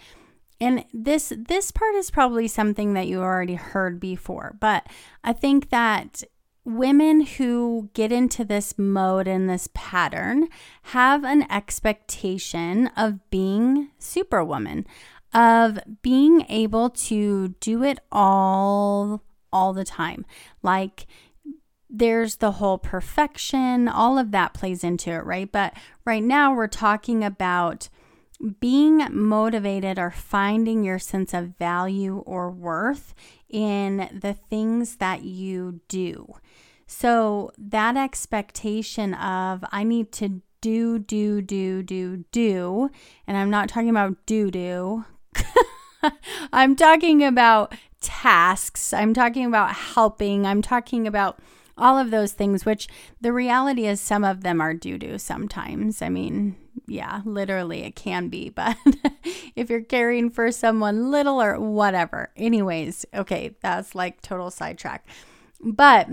And 0.60 0.84
this 0.92 1.32
this 1.36 1.70
part 1.70 1.94
is 1.94 2.10
probably 2.10 2.48
something 2.48 2.94
that 2.94 3.06
you 3.06 3.20
already 3.20 3.54
heard 3.54 4.00
before, 4.00 4.56
but 4.58 4.86
I 5.22 5.32
think 5.32 5.70
that 5.70 6.24
women 6.68 7.22
who 7.22 7.88
get 7.94 8.12
into 8.12 8.44
this 8.44 8.78
mode 8.78 9.26
and 9.26 9.48
this 9.48 9.70
pattern 9.72 10.48
have 10.82 11.24
an 11.24 11.50
expectation 11.50 12.88
of 12.88 13.30
being 13.30 13.88
superwoman, 13.98 14.86
of 15.32 15.78
being 16.02 16.44
able 16.50 16.90
to 16.90 17.48
do 17.60 17.82
it 17.82 17.98
all 18.12 19.22
all 19.50 19.72
the 19.72 19.84
time. 19.84 20.26
Like 20.62 21.06
there's 21.88 22.36
the 22.36 22.52
whole 22.52 22.76
perfection, 22.76 23.88
all 23.88 24.18
of 24.18 24.30
that 24.32 24.52
plays 24.52 24.84
into 24.84 25.10
it, 25.10 25.24
right? 25.24 25.50
But 25.50 25.72
right 26.04 26.22
now 26.22 26.54
we're 26.54 26.66
talking 26.66 27.24
about 27.24 27.88
being 28.60 29.02
motivated 29.10 29.98
or 29.98 30.10
finding 30.10 30.84
your 30.84 30.98
sense 30.98 31.32
of 31.32 31.56
value 31.58 32.18
or 32.18 32.50
worth 32.50 33.14
in 33.48 34.08
the 34.12 34.34
things 34.34 34.96
that 34.96 35.22
you 35.22 35.80
do. 35.88 36.34
So 36.86 37.52
that 37.58 37.96
expectation 37.96 39.14
of 39.14 39.64
I 39.70 39.84
need 39.84 40.12
to 40.12 40.40
do, 40.60 40.98
do, 40.98 41.40
do, 41.40 41.82
do, 41.82 42.24
do, 42.32 42.90
and 43.26 43.36
I'm 43.36 43.50
not 43.50 43.68
talking 43.68 43.90
about 43.90 44.16
do, 44.26 44.50
do. 44.50 45.04
I'm 46.52 46.76
talking 46.76 47.22
about 47.24 47.74
tasks. 48.00 48.92
I'm 48.92 49.14
talking 49.14 49.44
about 49.44 49.74
helping. 49.74 50.46
I'm 50.46 50.62
talking 50.62 51.06
about 51.06 51.38
all 51.76 51.96
of 51.96 52.10
those 52.10 52.32
things, 52.32 52.64
which 52.64 52.88
the 53.20 53.32
reality 53.32 53.86
is 53.86 54.00
some 54.00 54.24
of 54.24 54.42
them 54.42 54.60
are 54.60 54.74
do, 54.74 54.98
do 54.98 55.18
sometimes. 55.18 56.02
I 56.02 56.08
mean, 56.08 56.56
yeah, 56.88 57.22
literally 57.24 57.82
it 57.82 57.94
can 57.94 58.28
be, 58.28 58.48
but 58.54 58.76
if 59.54 59.70
you're 59.70 59.82
caring 59.82 60.30
for 60.30 60.50
someone 60.50 61.10
little 61.10 61.40
or 61.40 61.60
whatever. 61.60 62.30
Anyways, 62.36 63.06
okay, 63.14 63.56
that's 63.60 63.94
like 63.94 64.22
total 64.22 64.50
sidetrack. 64.50 65.06
But 65.60 66.08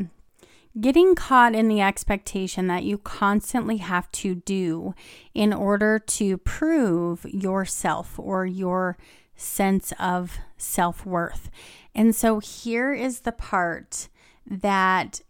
getting 0.79 1.15
caught 1.15 1.55
in 1.55 1.67
the 1.67 1.82
expectation 1.82 2.67
that 2.67 2.84
you 2.84 2.98
constantly 2.98 3.77
have 3.77 4.12
to 4.12 4.36
do 4.36 4.94
in 5.34 5.53
order 5.53 6.00
to 6.00 6.38
prove 6.38 7.25
yourself 7.25 8.20
or 8.20 8.46
your 8.46 8.98
sense 9.36 9.94
of 10.00 10.38
self 10.58 11.05
worth. 11.05 11.50
And 11.94 12.15
so 12.15 12.39
here 12.39 12.94
is 12.94 13.22
the 13.22 13.32
part 13.32 14.10
that 14.46 15.22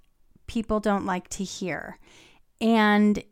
people 0.48 0.80
don't 0.80 1.06
like 1.06 1.28
to 1.30 1.44
hear. 1.44 2.00
And 2.60 3.24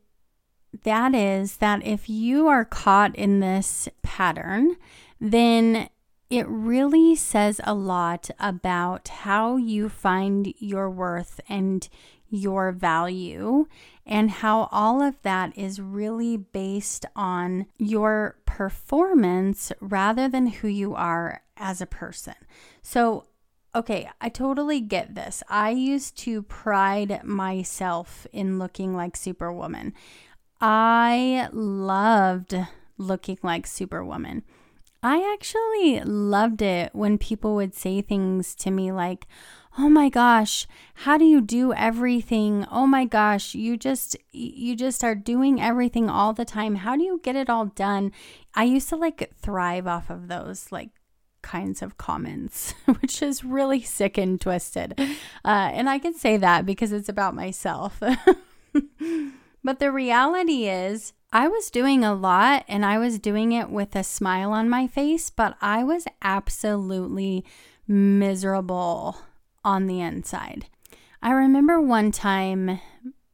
that 0.83 1.13
is 1.13 1.57
that 1.57 1.85
if 1.85 2.09
you 2.09 2.47
are 2.47 2.65
caught 2.65 3.15
in 3.15 3.39
this 3.39 3.87
pattern, 4.01 4.75
then 5.19 5.89
it 6.29 6.47
really 6.47 7.15
says 7.15 7.61
a 7.63 7.73
lot 7.75 8.29
about 8.39 9.07
how 9.07 9.55
you 9.57 9.87
find 9.87 10.53
your 10.57 10.89
worth 10.89 11.39
and 11.47 11.87
your 12.29 12.71
value, 12.71 13.67
and 14.07 14.31
how 14.31 14.67
all 14.71 15.03
of 15.03 15.21
that 15.21 15.55
is 15.55 15.79
really 15.79 16.35
based 16.35 17.05
on 17.15 17.67
your 17.77 18.35
performance 18.47 19.71
rather 19.79 20.27
than 20.27 20.47
who 20.47 20.67
you 20.67 20.95
are 20.95 21.43
as 21.55 21.79
a 21.79 21.85
person. 21.85 22.33
So, 22.81 23.25
okay, 23.75 24.09
I 24.19 24.29
totally 24.29 24.81
get 24.81 25.13
this. 25.13 25.43
I 25.47 25.69
used 25.69 26.17
to 26.19 26.41
pride 26.41 27.23
myself 27.23 28.25
in 28.33 28.57
looking 28.57 28.95
like 28.95 29.15
Superwoman. 29.15 29.93
I 30.65 31.49
loved 31.51 32.55
looking 32.97 33.37
like 33.43 33.67
Superwoman. 33.67 34.43
I 35.03 35.33
actually 35.33 35.99
loved 36.05 36.61
it 36.61 36.95
when 36.95 37.17
people 37.17 37.55
would 37.55 37.75
say 37.75 37.99
things 37.99 38.55
to 38.55 38.71
me 38.71 38.89
like, 38.89 39.27
"Oh 39.77 39.89
my 39.89 40.07
gosh, 40.07 40.65
how 41.03 41.17
do 41.17 41.25
you 41.25 41.41
do 41.41 41.73
everything? 41.73 42.65
Oh 42.71 42.87
my 42.87 43.03
gosh, 43.03 43.53
you 43.53 43.75
just 43.75 44.15
you 44.31 44.77
just 44.77 45.03
are 45.03 45.15
doing 45.15 45.61
everything 45.61 46.09
all 46.09 46.31
the 46.31 46.45
time. 46.45 46.75
How 46.75 46.95
do 46.95 47.03
you 47.03 47.19
get 47.21 47.35
it 47.35 47.49
all 47.49 47.65
done?" 47.65 48.13
I 48.55 48.63
used 48.63 48.87
to 48.87 48.95
like 48.95 49.35
thrive 49.35 49.85
off 49.85 50.09
of 50.09 50.29
those 50.29 50.71
like 50.71 50.91
kinds 51.41 51.81
of 51.81 51.97
comments, 51.97 52.73
which 53.01 53.21
is 53.21 53.43
really 53.43 53.81
sick 53.81 54.17
and 54.17 54.39
twisted. 54.39 54.97
Uh, 55.43 55.71
and 55.73 55.89
I 55.89 55.99
can 55.99 56.13
say 56.13 56.37
that 56.37 56.65
because 56.65 56.93
it's 56.93 57.09
about 57.09 57.35
myself. 57.35 58.01
but 59.63 59.79
the 59.79 59.91
reality 59.91 60.67
is, 60.67 61.13
I 61.31 61.47
was 61.47 61.71
doing 61.71 62.03
a 62.03 62.13
lot 62.13 62.63
and 62.67 62.85
I 62.85 62.99
was 62.99 63.17
doing 63.17 63.53
it 63.53 63.69
with 63.69 63.95
a 63.95 64.03
smile 64.03 64.51
on 64.51 64.69
my 64.69 64.85
face, 64.85 65.29
but 65.29 65.57
I 65.61 65.83
was 65.83 66.05
absolutely 66.21 67.43
miserable 67.87 69.17
on 69.63 69.87
the 69.87 69.99
inside. 69.99 70.67
I 71.21 71.31
remember 71.31 71.81
one 71.81 72.11
time 72.11 72.79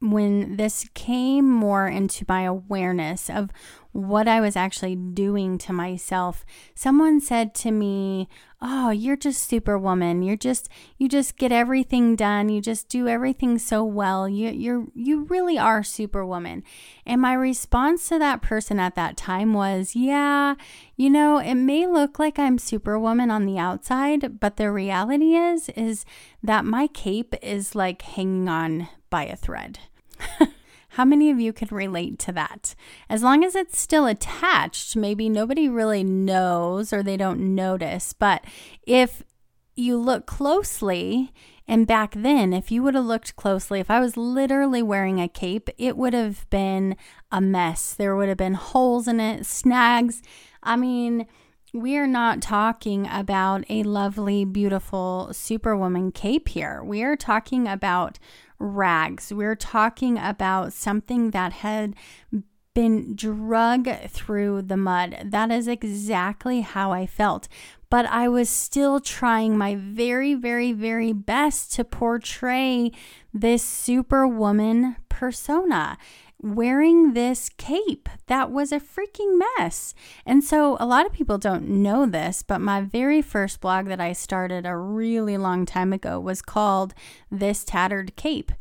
when 0.00 0.56
this 0.56 0.88
came 0.94 1.50
more 1.50 1.86
into 1.86 2.24
my 2.26 2.42
awareness 2.42 3.28
of 3.28 3.50
what 3.92 4.28
I 4.28 4.40
was 4.40 4.54
actually 4.54 4.94
doing 4.94 5.58
to 5.58 5.72
myself, 5.72 6.44
someone 6.74 7.20
said 7.20 7.54
to 7.56 7.72
me, 7.72 8.28
"Oh, 8.62 8.90
you're 8.90 9.16
just 9.16 9.42
superwoman. 9.42 10.22
You're 10.22 10.36
just 10.36 10.68
you 10.96 11.08
just 11.08 11.36
get 11.36 11.50
everything 11.50 12.14
done. 12.14 12.48
You 12.48 12.60
just 12.60 12.88
do 12.88 13.08
everything 13.08 13.58
so 13.58 13.84
well. 13.84 14.28
You 14.28 14.50
you're 14.50 14.86
you 14.94 15.24
really 15.24 15.58
are 15.58 15.82
superwoman." 15.82 16.62
And 17.04 17.20
my 17.20 17.32
response 17.32 18.08
to 18.08 18.18
that 18.20 18.42
person 18.42 18.78
at 18.78 18.94
that 18.94 19.16
time 19.16 19.54
was, 19.54 19.96
"Yeah, 19.96 20.54
you 20.96 21.10
know, 21.10 21.38
it 21.38 21.56
may 21.56 21.86
look 21.86 22.18
like 22.18 22.38
I'm 22.38 22.58
superwoman 22.58 23.30
on 23.30 23.44
the 23.44 23.58
outside, 23.58 24.38
but 24.38 24.56
the 24.56 24.70
reality 24.70 25.34
is 25.34 25.68
is 25.70 26.04
that 26.42 26.64
my 26.64 26.86
cape 26.86 27.34
is 27.42 27.74
like 27.74 28.02
hanging 28.02 28.48
on 28.48 28.88
by 29.10 29.24
a 29.24 29.36
thread." 29.36 29.80
How 30.94 31.04
many 31.04 31.30
of 31.30 31.38
you 31.38 31.52
can 31.52 31.68
relate 31.70 32.18
to 32.20 32.32
that? 32.32 32.74
As 33.08 33.22
long 33.22 33.44
as 33.44 33.54
it's 33.54 33.78
still 33.78 34.06
attached, 34.06 34.96
maybe 34.96 35.28
nobody 35.28 35.68
really 35.68 36.02
knows 36.02 36.92
or 36.92 37.02
they 37.02 37.16
don't 37.16 37.54
notice. 37.54 38.12
But 38.12 38.44
if 38.86 39.22
you 39.76 39.96
look 39.96 40.26
closely, 40.26 41.32
and 41.68 41.86
back 41.86 42.14
then, 42.16 42.52
if 42.52 42.72
you 42.72 42.82
would 42.82 42.96
have 42.96 43.04
looked 43.04 43.36
closely, 43.36 43.78
if 43.78 43.90
I 43.90 44.00
was 44.00 44.16
literally 44.16 44.82
wearing 44.82 45.20
a 45.20 45.28
cape, 45.28 45.70
it 45.78 45.96
would 45.96 46.12
have 46.12 46.50
been 46.50 46.96
a 47.30 47.40
mess. 47.40 47.94
There 47.94 48.16
would 48.16 48.28
have 48.28 48.36
been 48.36 48.54
holes 48.54 49.06
in 49.06 49.20
it, 49.20 49.46
snags. 49.46 50.20
I 50.64 50.74
mean, 50.74 51.26
we 51.72 51.96
are 51.96 52.06
not 52.06 52.42
talking 52.42 53.06
about 53.06 53.64
a 53.68 53.82
lovely, 53.82 54.44
beautiful 54.44 55.30
superwoman 55.32 56.12
cape 56.12 56.48
here. 56.48 56.82
We 56.82 57.02
are 57.02 57.16
talking 57.16 57.68
about 57.68 58.18
rags. 58.58 59.32
We're 59.32 59.56
talking 59.56 60.18
about 60.18 60.72
something 60.72 61.30
that 61.30 61.52
had 61.52 61.94
been 62.74 63.14
drug 63.14 63.88
through 64.08 64.62
the 64.62 64.76
mud. 64.76 65.16
That 65.24 65.50
is 65.50 65.68
exactly 65.68 66.60
how 66.60 66.92
I 66.92 67.06
felt. 67.06 67.48
But 67.88 68.06
I 68.06 68.28
was 68.28 68.48
still 68.48 69.00
trying 69.00 69.58
my 69.58 69.74
very, 69.76 70.34
very, 70.34 70.72
very 70.72 71.12
best 71.12 71.72
to 71.74 71.84
portray 71.84 72.92
this 73.34 73.62
superwoman 73.62 74.96
persona 75.08 75.98
wearing 76.42 77.12
this 77.12 77.50
cape 77.56 78.08
that 78.26 78.50
was 78.50 78.72
a 78.72 78.80
freaking 78.80 79.40
mess. 79.58 79.94
And 80.24 80.42
so 80.42 80.76
a 80.80 80.86
lot 80.86 81.06
of 81.06 81.12
people 81.12 81.38
don't 81.38 81.68
know 81.68 82.06
this, 82.06 82.42
but 82.42 82.60
my 82.60 82.80
very 82.80 83.22
first 83.22 83.60
blog 83.60 83.86
that 83.86 84.00
I 84.00 84.12
started 84.12 84.64
a 84.66 84.76
really 84.76 85.36
long 85.36 85.66
time 85.66 85.92
ago 85.92 86.18
was 86.18 86.42
called 86.42 86.94
This 87.30 87.64
Tattered 87.64 88.16
Cape. 88.16 88.52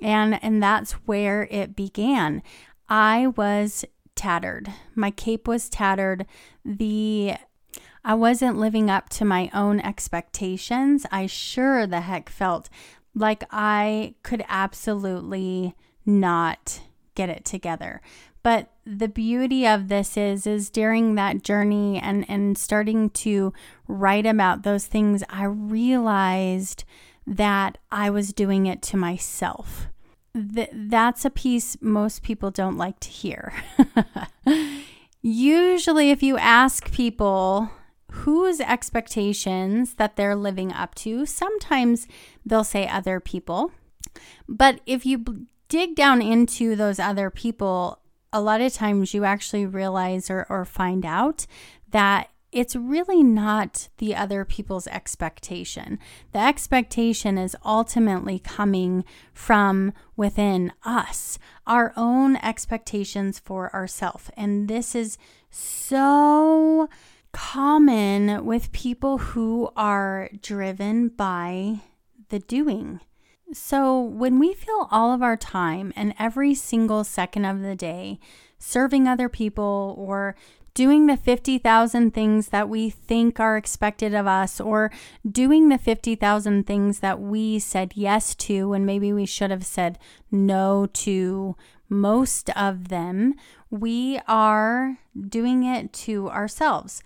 And 0.00 0.42
and 0.42 0.62
that's 0.62 0.92
where 1.06 1.46
it 1.50 1.76
began. 1.76 2.42
I 2.88 3.28
was 3.28 3.84
tattered. 4.14 4.72
My 4.94 5.10
cape 5.10 5.46
was 5.46 5.68
tattered. 5.68 6.26
The 6.64 7.34
I 8.04 8.14
wasn't 8.14 8.58
living 8.58 8.90
up 8.90 9.08
to 9.10 9.24
my 9.24 9.48
own 9.54 9.78
expectations. 9.80 11.06
I 11.12 11.26
sure 11.26 11.86
the 11.86 12.00
heck 12.00 12.28
felt 12.28 12.68
like 13.14 13.44
I 13.50 14.14
could 14.22 14.44
absolutely 14.48 15.76
not 16.04 16.80
get 17.14 17.28
it 17.28 17.44
together. 17.44 18.00
But 18.42 18.70
the 18.84 19.08
beauty 19.08 19.66
of 19.66 19.88
this 19.88 20.16
is 20.16 20.46
is 20.46 20.70
during 20.70 21.14
that 21.14 21.42
journey 21.42 22.00
and 22.00 22.28
and 22.28 22.58
starting 22.58 23.10
to 23.10 23.52
write 23.86 24.26
about 24.26 24.62
those 24.62 24.86
things, 24.86 25.22
I 25.28 25.44
realized 25.44 26.84
that 27.26 27.78
I 27.90 28.10
was 28.10 28.32
doing 28.32 28.66
it 28.66 28.82
to 28.82 28.96
myself. 28.96 29.88
Th- 30.34 30.70
that's 30.72 31.24
a 31.24 31.30
piece 31.30 31.76
most 31.80 32.22
people 32.22 32.50
don't 32.50 32.76
like 32.76 32.98
to 33.00 33.08
hear. 33.08 33.52
Usually, 35.22 36.10
if 36.10 36.22
you 36.22 36.36
ask 36.36 36.90
people 36.90 37.70
whose 38.10 38.60
expectations 38.60 39.94
that 39.94 40.16
they're 40.16 40.36
living 40.36 40.72
up 40.72 40.94
to, 40.96 41.26
sometimes 41.26 42.08
they'll 42.44 42.64
say 42.64 42.88
other 42.88 43.20
people. 43.20 43.70
But 44.48 44.80
if 44.84 45.06
you 45.06 45.46
dig 45.72 45.94
down 45.94 46.20
into 46.20 46.76
those 46.76 46.98
other 46.98 47.30
people, 47.30 47.98
a 48.30 48.42
lot 48.42 48.60
of 48.60 48.74
times 48.74 49.14
you 49.14 49.24
actually 49.24 49.64
realize 49.64 50.28
or, 50.28 50.46
or 50.50 50.66
find 50.66 51.06
out 51.06 51.46
that 51.92 52.28
it's 52.52 52.76
really 52.76 53.22
not 53.22 53.88
the 53.96 54.14
other 54.14 54.44
people's 54.44 54.86
expectation. 54.88 55.98
The 56.32 56.40
expectation 56.40 57.38
is 57.38 57.56
ultimately 57.64 58.38
coming 58.38 59.06
from 59.32 59.94
within 60.14 60.74
us, 60.84 61.38
our 61.66 61.94
own 61.96 62.36
expectations 62.36 63.38
for 63.38 63.72
ourselves. 63.74 64.30
And 64.36 64.68
this 64.68 64.94
is 64.94 65.16
so 65.48 66.90
common 67.32 68.44
with 68.44 68.72
people 68.72 69.16
who 69.16 69.70
are 69.74 70.28
driven 70.42 71.08
by 71.08 71.80
the 72.28 72.40
doing. 72.40 73.00
So, 73.52 74.00
when 74.00 74.38
we 74.38 74.54
fill 74.54 74.88
all 74.90 75.12
of 75.12 75.22
our 75.22 75.36
time 75.36 75.92
and 75.94 76.14
every 76.18 76.54
single 76.54 77.04
second 77.04 77.44
of 77.44 77.60
the 77.60 77.76
day 77.76 78.18
serving 78.58 79.06
other 79.06 79.28
people 79.28 79.94
or 79.98 80.36
doing 80.74 81.06
the 81.06 81.16
50,000 81.16 82.14
things 82.14 82.48
that 82.48 82.68
we 82.68 82.88
think 82.88 83.38
are 83.38 83.56
expected 83.56 84.14
of 84.14 84.26
us, 84.26 84.60
or 84.60 84.90
doing 85.30 85.68
the 85.68 85.76
50,000 85.76 86.66
things 86.66 87.00
that 87.00 87.20
we 87.20 87.58
said 87.58 87.92
yes 87.94 88.34
to 88.36 88.70
when 88.70 88.86
maybe 88.86 89.12
we 89.12 89.26
should 89.26 89.50
have 89.50 89.66
said 89.66 89.98
no 90.30 90.86
to 90.94 91.56
most 91.88 92.48
of 92.50 92.88
them, 92.88 93.34
we 93.70 94.18
are 94.26 94.98
doing 95.28 95.64
it 95.64 95.92
to 95.92 96.30
ourselves 96.30 97.02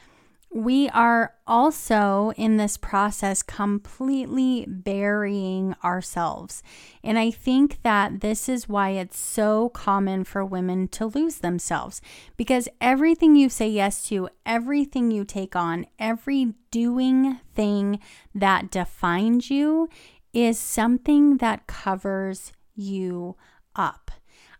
we 0.52 0.88
are 0.88 1.34
also 1.46 2.32
in 2.36 2.56
this 2.56 2.76
process 2.76 3.42
completely 3.42 4.64
burying 4.66 5.74
ourselves. 5.84 6.62
And 7.04 7.18
I 7.18 7.30
think 7.30 7.82
that 7.82 8.20
this 8.20 8.48
is 8.48 8.68
why 8.68 8.90
it's 8.90 9.18
so 9.18 9.68
common 9.70 10.24
for 10.24 10.44
women 10.44 10.88
to 10.88 11.06
lose 11.06 11.36
themselves 11.36 12.00
because 12.36 12.68
everything 12.80 13.36
you 13.36 13.48
say 13.48 13.68
yes 13.68 14.06
to, 14.08 14.28
everything 14.46 15.10
you 15.10 15.24
take 15.24 15.54
on, 15.54 15.86
every 15.98 16.54
doing 16.70 17.38
thing 17.54 18.00
that 18.34 18.70
defines 18.70 19.50
you 19.50 19.88
is 20.32 20.58
something 20.58 21.38
that 21.38 21.66
covers 21.66 22.52
you 22.74 23.36
up. 23.74 24.05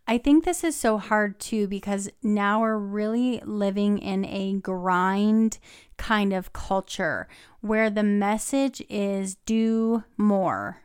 I 0.09 0.19
think 0.19 0.45
this 0.45 0.62
is 0.62 0.77
so 0.77 0.99
hard 0.99 1.40
too 1.40 1.66
because 1.66 2.09
now 2.23 2.61
we're 2.61 2.79
really 2.79 3.40
living 3.45 3.99
in 3.99 4.25
a 4.25 4.55
grind 4.55 5.59
kind 5.97 6.33
of 6.33 6.53
culture 6.53 7.27
where 7.61 7.90
the 7.90 8.05
message 8.05 8.81
is 8.88 9.35
do 9.47 10.05
more, 10.16 10.83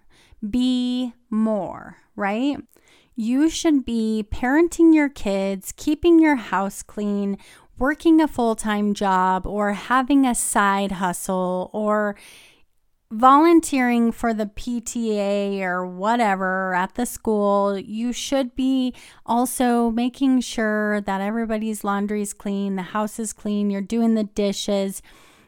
be 0.47 1.13
more, 1.29 1.97
right? 2.15 2.57
You 3.15 3.49
should 3.49 3.85
be 3.85 4.25
parenting 4.31 4.95
your 4.95 5.09
kids, 5.09 5.71
keeping 5.77 6.19
your 6.19 6.37
house 6.37 6.81
clean, 6.81 7.37
working 7.77 8.21
a 8.21 8.27
full 8.27 8.55
time 8.55 8.95
job, 8.95 9.45
or 9.45 9.73
having 9.73 10.25
a 10.25 10.33
side 10.33 10.93
hustle, 10.93 11.69
or 11.73 12.15
volunteering 13.11 14.11
for 14.11 14.33
the 14.33 14.45
PTA 14.45 15.61
or 15.61 15.85
whatever 15.85 16.73
at 16.73 16.95
the 16.95 17.05
school, 17.05 17.77
you 17.77 18.13
should 18.13 18.55
be 18.55 18.93
also 19.25 19.91
making 19.91 20.41
sure 20.41 21.01
that 21.01 21.21
everybody's 21.21 21.83
laundry 21.83 22.21
is 22.21 22.33
clean, 22.33 22.77
the 22.77 22.81
house 22.81 23.19
is 23.19 23.33
clean, 23.33 23.69
you're 23.69 23.81
doing 23.81 24.15
the 24.15 24.23
dishes, 24.23 25.01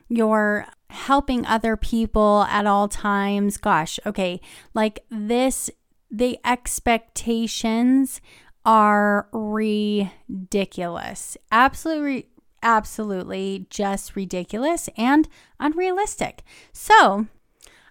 you're 0.09 0.67
helping 0.89 1.45
other 1.45 1.77
people 1.77 2.45
at 2.49 2.67
all 2.67 2.87
times. 2.87 3.57
Gosh, 3.57 3.99
okay, 4.05 4.41
like 4.73 5.05
this, 5.09 5.69
the 6.11 6.37
expectations 6.45 8.21
are 8.65 9.27
ridiculous. 9.31 11.37
Absolutely 11.51 12.27
absolutely 12.63 13.67
just 13.69 14.15
ridiculous 14.15 14.89
and 14.97 15.27
unrealistic. 15.59 16.41
So, 16.71 17.27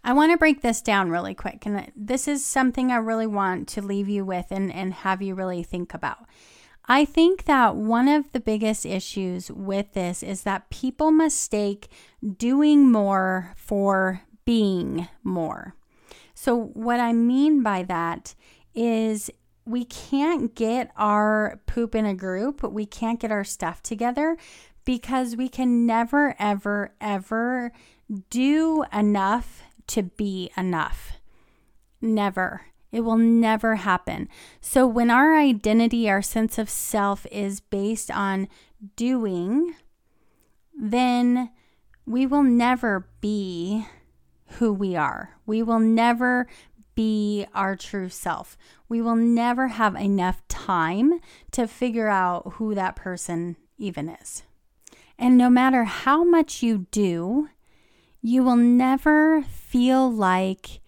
I 0.04 0.12
want 0.12 0.32
to 0.32 0.38
break 0.38 0.62
this 0.62 0.82
down 0.82 1.10
really 1.10 1.34
quick. 1.34 1.64
And 1.64 1.90
this 1.94 2.26
is 2.26 2.44
something 2.44 2.90
I 2.90 2.96
really 2.96 3.26
want 3.26 3.68
to 3.68 3.82
leave 3.82 4.08
you 4.08 4.24
with 4.24 4.46
and, 4.50 4.72
and 4.72 4.92
have 4.92 5.22
you 5.22 5.34
really 5.34 5.62
think 5.62 5.94
about. 5.94 6.18
I 6.86 7.04
think 7.04 7.44
that 7.44 7.76
one 7.76 8.08
of 8.08 8.32
the 8.32 8.40
biggest 8.40 8.84
issues 8.84 9.50
with 9.50 9.92
this 9.92 10.22
is 10.22 10.42
that 10.42 10.70
people 10.70 11.12
mistake 11.12 11.88
doing 12.36 12.90
more 12.90 13.52
for 13.56 14.22
being 14.44 15.06
more. 15.22 15.76
So, 16.34 16.56
what 16.56 16.98
I 16.98 17.12
mean 17.12 17.62
by 17.62 17.84
that 17.84 18.34
is 18.74 19.30
we 19.64 19.84
can't 19.84 20.56
get 20.56 20.90
our 20.96 21.60
poop 21.66 21.94
in 21.94 22.04
a 22.04 22.14
group, 22.14 22.64
we 22.64 22.84
can't 22.84 23.20
get 23.20 23.30
our 23.30 23.44
stuff 23.44 23.80
together 23.80 24.36
because 24.84 25.36
we 25.36 25.48
can 25.48 25.86
never, 25.86 26.34
ever, 26.40 26.94
ever 27.00 27.70
do 28.28 28.84
enough 28.92 29.62
to 29.88 30.02
be 30.02 30.50
enough. 30.56 31.12
Never. 32.00 32.62
It 32.90 33.00
will 33.00 33.16
never 33.16 33.76
happen. 33.76 34.28
So, 34.60 34.86
when 34.86 35.10
our 35.10 35.34
identity, 35.34 36.10
our 36.10 36.20
sense 36.20 36.58
of 36.58 36.68
self 36.68 37.26
is 37.32 37.60
based 37.60 38.10
on 38.10 38.48
doing, 38.96 39.74
then 40.78 41.50
we 42.06 42.26
will 42.26 42.42
never 42.42 43.08
be 43.20 43.86
who 44.58 44.72
we 44.72 44.94
are. 44.94 45.36
We 45.46 45.62
will 45.62 45.78
never 45.78 46.46
be 46.94 47.46
our 47.54 47.76
true 47.76 48.08
self. 48.08 48.58
We 48.88 49.00
will 49.00 49.16
never 49.16 49.68
have 49.68 49.94
enough 49.94 50.46
time 50.48 51.20
to 51.52 51.66
figure 51.66 52.08
out 52.08 52.54
who 52.54 52.74
that 52.74 52.96
person 52.96 53.56
even 53.78 54.10
is. 54.10 54.42
And 55.18 55.38
no 55.38 55.48
matter 55.48 55.84
how 55.84 56.24
much 56.24 56.62
you 56.62 56.86
do, 56.90 57.48
you 58.22 58.44
will 58.44 58.56
never 58.56 59.42
feel 59.42 60.10
like, 60.10 60.80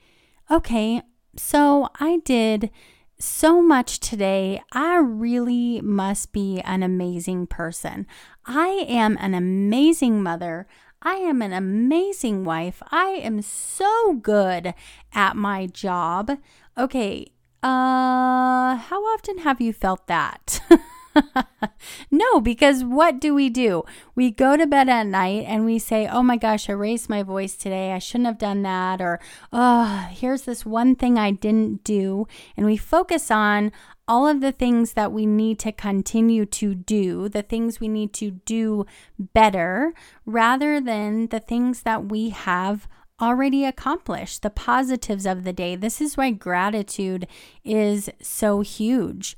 okay, 0.50 1.02
so 1.36 1.88
I 1.98 2.20
did 2.24 2.70
so 3.18 3.60
much 3.60 3.98
today. 3.98 4.62
I 4.72 4.96
really 4.98 5.80
must 5.80 6.32
be 6.32 6.60
an 6.60 6.82
amazing 6.84 7.48
person. 7.48 8.06
I 8.46 8.86
am 8.88 9.16
an 9.20 9.34
amazing 9.34 10.22
mother. 10.22 10.68
I 11.02 11.14
am 11.14 11.42
an 11.42 11.52
amazing 11.52 12.44
wife. 12.44 12.82
I 12.90 13.20
am 13.22 13.42
so 13.42 14.14
good 14.14 14.72
at 15.12 15.36
my 15.36 15.66
job. 15.66 16.38
Okay, 16.78 17.32
uh, 17.62 18.76
how 18.76 19.02
often 19.12 19.38
have 19.38 19.60
you 19.60 19.72
felt 19.72 20.06
that? 20.06 20.60
no, 22.10 22.40
because 22.40 22.84
what 22.84 23.20
do 23.20 23.34
we 23.34 23.48
do? 23.48 23.84
We 24.14 24.30
go 24.30 24.56
to 24.56 24.66
bed 24.66 24.88
at 24.88 25.06
night 25.06 25.44
and 25.46 25.64
we 25.64 25.78
say, 25.78 26.06
oh 26.06 26.22
my 26.22 26.36
gosh, 26.36 26.68
I 26.68 26.72
raised 26.72 27.08
my 27.08 27.22
voice 27.22 27.56
today. 27.56 27.92
I 27.92 27.98
shouldn't 27.98 28.26
have 28.26 28.38
done 28.38 28.62
that. 28.62 29.00
Or, 29.00 29.20
oh, 29.52 30.08
here's 30.10 30.42
this 30.42 30.66
one 30.66 30.96
thing 30.96 31.18
I 31.18 31.30
didn't 31.30 31.84
do. 31.84 32.26
And 32.56 32.66
we 32.66 32.76
focus 32.76 33.30
on 33.30 33.72
all 34.06 34.26
of 34.26 34.40
the 34.40 34.52
things 34.52 34.92
that 34.92 35.12
we 35.12 35.24
need 35.24 35.58
to 35.60 35.72
continue 35.72 36.44
to 36.44 36.74
do, 36.74 37.28
the 37.28 37.42
things 37.42 37.80
we 37.80 37.88
need 37.88 38.12
to 38.14 38.30
do 38.30 38.84
better, 39.18 39.94
rather 40.26 40.80
than 40.80 41.28
the 41.28 41.40
things 41.40 41.82
that 41.82 42.06
we 42.10 42.30
have 42.30 42.86
already 43.20 43.64
accomplished, 43.64 44.42
the 44.42 44.50
positives 44.50 45.24
of 45.24 45.44
the 45.44 45.52
day. 45.52 45.76
This 45.76 46.00
is 46.00 46.16
why 46.16 46.32
gratitude 46.32 47.26
is 47.64 48.10
so 48.20 48.60
huge 48.60 49.36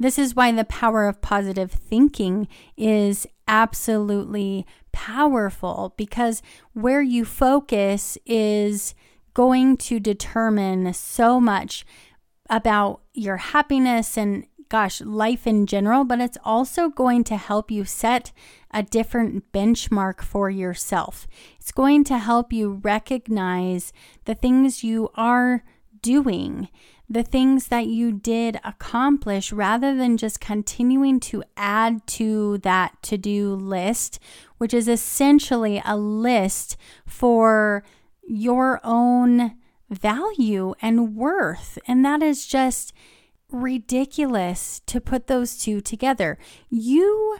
This 0.00 0.18
is 0.18 0.34
why 0.34 0.50
the 0.50 0.64
power 0.64 1.06
of 1.06 1.20
positive 1.20 1.70
thinking 1.70 2.48
is 2.76 3.26
absolutely 3.46 4.66
powerful 4.92 5.94
because 5.96 6.42
where 6.72 7.02
you 7.02 7.26
focus 7.26 8.16
is 8.24 8.94
going 9.34 9.76
to 9.76 10.00
determine 10.00 10.92
so 10.94 11.38
much 11.38 11.84
about 12.48 13.02
your 13.12 13.36
happiness 13.36 14.16
and 14.16 14.46
gosh, 14.70 15.00
life 15.02 15.46
in 15.46 15.66
general, 15.66 16.04
but 16.04 16.20
it's 16.20 16.38
also 16.44 16.88
going 16.88 17.24
to 17.24 17.36
help 17.36 17.70
you 17.70 17.84
set 17.84 18.32
a 18.70 18.82
different 18.82 19.52
benchmark 19.52 20.22
for 20.22 20.48
yourself. 20.48 21.26
It's 21.58 21.72
going 21.72 22.04
to 22.04 22.18
help 22.18 22.52
you 22.52 22.80
recognize 22.82 23.92
the 24.24 24.34
things 24.34 24.84
you 24.84 25.10
are 25.16 25.64
doing, 26.02 26.68
the 27.12 27.24
things 27.24 27.66
that 27.66 27.88
you 27.88 28.12
did 28.12 28.60
accomplish, 28.62 29.52
rather 29.52 29.96
than 29.96 30.16
just 30.16 30.38
continuing 30.38 31.18
to 31.18 31.42
add 31.56 32.06
to 32.06 32.58
that 32.58 33.02
to 33.02 33.18
do 33.18 33.52
list, 33.52 34.20
which 34.58 34.72
is 34.72 34.86
essentially 34.86 35.82
a 35.84 35.96
list 35.96 36.76
for 37.04 37.82
your 38.22 38.80
own 38.84 39.56
value 39.90 40.72
and 40.80 41.16
worth. 41.16 41.78
And 41.88 42.04
that 42.04 42.22
is 42.22 42.46
just 42.46 42.92
ridiculous 43.50 44.80
to 44.86 45.00
put 45.00 45.26
those 45.26 45.58
two 45.58 45.80
together. 45.80 46.38
You 46.68 47.38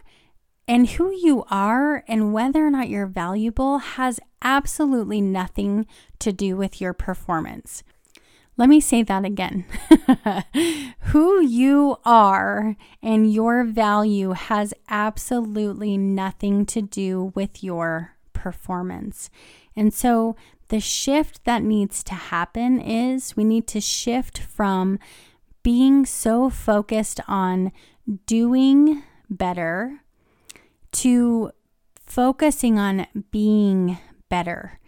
and 0.66 0.88
who 0.88 1.12
you 1.12 1.44
are 1.48 2.02
and 2.08 2.32
whether 2.32 2.66
or 2.66 2.70
not 2.70 2.88
you're 2.88 3.06
valuable 3.06 3.78
has 3.78 4.18
absolutely 4.42 5.20
nothing 5.20 5.86
to 6.18 6.32
do 6.32 6.56
with 6.56 6.80
your 6.80 6.92
performance. 6.92 7.84
Let 8.60 8.68
me 8.68 8.78
say 8.78 9.02
that 9.04 9.24
again. 9.24 9.64
who 11.00 11.40
you 11.40 11.96
are 12.04 12.76
and 13.02 13.32
your 13.32 13.64
value 13.64 14.32
has 14.32 14.74
absolutely 14.90 15.96
nothing 15.96 16.66
to 16.66 16.82
do 16.82 17.32
with 17.34 17.64
your 17.64 18.16
performance. 18.34 19.30
And 19.74 19.94
so 19.94 20.36
the 20.68 20.78
shift 20.78 21.46
that 21.46 21.62
needs 21.62 22.04
to 22.04 22.12
happen 22.12 22.82
is 22.82 23.34
we 23.34 23.44
need 23.44 23.66
to 23.68 23.80
shift 23.80 24.36
from 24.36 24.98
being 25.62 26.04
so 26.04 26.50
focused 26.50 27.18
on 27.26 27.72
doing 28.26 29.02
better 29.30 30.02
to 30.92 31.50
focusing 31.98 32.78
on 32.78 33.06
being 33.30 33.96
better. 34.28 34.78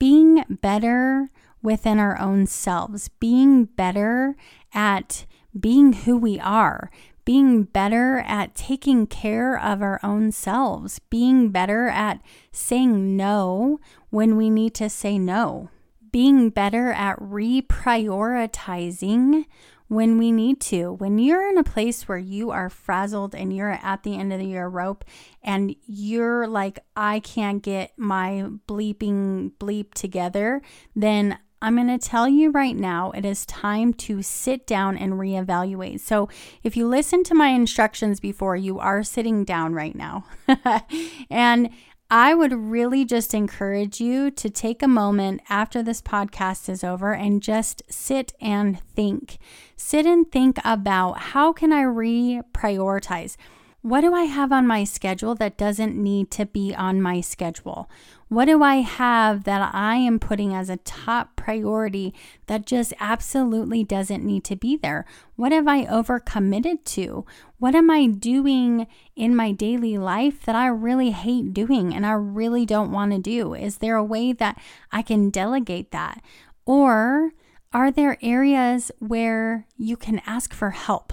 Being 0.00 0.42
better 0.48 1.30
within 1.62 1.98
our 1.98 2.18
own 2.18 2.46
selves, 2.46 3.08
being 3.20 3.64
better 3.64 4.36
at 4.74 5.26
being 5.58 5.92
who 5.92 6.16
we 6.16 6.40
are, 6.40 6.90
being 7.24 7.62
better 7.62 8.18
at 8.26 8.54
taking 8.54 9.06
care 9.06 9.58
of 9.58 9.80
our 9.80 9.98
own 10.02 10.32
selves, 10.32 10.98
being 10.98 11.50
better 11.50 11.88
at 11.88 12.20
saying 12.50 13.16
no 13.16 13.78
when 14.10 14.36
we 14.36 14.50
need 14.50 14.74
to 14.74 14.90
say 14.90 15.18
no, 15.18 15.70
being 16.10 16.50
better 16.50 16.90
at 16.92 17.18
reprioritizing 17.20 19.44
when 19.92 20.18
we 20.18 20.32
need 20.32 20.58
to. 20.58 20.92
When 20.92 21.18
you're 21.18 21.50
in 21.50 21.58
a 21.58 21.64
place 21.64 22.08
where 22.08 22.18
you 22.18 22.50
are 22.50 22.70
frazzled 22.70 23.34
and 23.34 23.54
you're 23.54 23.70
at 23.70 24.02
the 24.02 24.16
end 24.16 24.32
of 24.32 24.40
your 24.40 24.68
rope 24.68 25.04
and 25.42 25.76
you're 25.86 26.46
like, 26.46 26.78
I 26.96 27.20
can't 27.20 27.62
get 27.62 27.92
my 27.98 28.46
bleeping 28.66 29.52
bleep 29.58 29.92
together, 29.92 30.62
then 30.96 31.38
I'm 31.62 31.76
going 31.76 31.86
to 31.86 31.96
tell 31.96 32.28
you 32.28 32.50
right 32.50 32.76
now, 32.76 33.12
it 33.12 33.24
is 33.24 33.46
time 33.46 33.94
to 33.94 34.20
sit 34.20 34.66
down 34.66 34.98
and 34.98 35.12
reevaluate. 35.12 36.00
So, 36.00 36.28
if 36.64 36.76
you 36.76 36.88
listen 36.88 37.22
to 37.24 37.36
my 37.36 37.48
instructions 37.50 38.18
before, 38.18 38.56
you 38.56 38.80
are 38.80 39.04
sitting 39.04 39.44
down 39.44 39.72
right 39.72 39.94
now. 39.94 40.24
and 41.30 41.70
I 42.10 42.34
would 42.34 42.52
really 42.52 43.04
just 43.04 43.32
encourage 43.32 44.00
you 44.00 44.32
to 44.32 44.50
take 44.50 44.82
a 44.82 44.88
moment 44.88 45.40
after 45.48 45.84
this 45.84 46.02
podcast 46.02 46.68
is 46.68 46.82
over 46.82 47.14
and 47.14 47.40
just 47.40 47.80
sit 47.88 48.32
and 48.40 48.80
think. 48.80 49.38
Sit 49.76 50.04
and 50.04 50.30
think 50.30 50.58
about 50.64 51.18
how 51.18 51.52
can 51.52 51.72
I 51.72 51.84
reprioritize? 51.84 53.36
What 53.82 54.02
do 54.02 54.14
I 54.14 54.24
have 54.24 54.52
on 54.52 54.66
my 54.66 54.84
schedule 54.84 55.34
that 55.36 55.56
doesn't 55.56 55.96
need 55.96 56.30
to 56.32 56.46
be 56.46 56.74
on 56.74 57.00
my 57.00 57.20
schedule? 57.20 57.88
What 58.32 58.46
do 58.46 58.62
I 58.62 58.76
have 58.76 59.44
that 59.44 59.74
I 59.74 59.96
am 59.96 60.18
putting 60.18 60.54
as 60.54 60.70
a 60.70 60.78
top 60.78 61.36
priority 61.36 62.14
that 62.46 62.64
just 62.64 62.94
absolutely 62.98 63.84
doesn't 63.84 64.24
need 64.24 64.42
to 64.44 64.56
be 64.56 64.74
there? 64.74 65.04
What 65.36 65.52
have 65.52 65.68
I 65.68 65.84
overcommitted 65.84 66.82
to? 66.84 67.26
What 67.58 67.74
am 67.74 67.90
I 67.90 68.06
doing 68.06 68.86
in 69.14 69.36
my 69.36 69.52
daily 69.52 69.98
life 69.98 70.46
that 70.46 70.56
I 70.56 70.68
really 70.68 71.10
hate 71.10 71.52
doing 71.52 71.94
and 71.94 72.06
I 72.06 72.12
really 72.12 72.64
don't 72.64 72.90
want 72.90 73.12
to 73.12 73.18
do? 73.18 73.52
Is 73.52 73.78
there 73.78 73.96
a 73.96 74.02
way 74.02 74.32
that 74.32 74.58
I 74.90 75.02
can 75.02 75.28
delegate 75.28 75.90
that? 75.90 76.22
Or 76.64 77.32
are 77.74 77.90
there 77.90 78.16
areas 78.22 78.90
where 78.98 79.66
you 79.76 79.98
can 79.98 80.22
ask 80.24 80.54
for 80.54 80.70
help? 80.70 81.12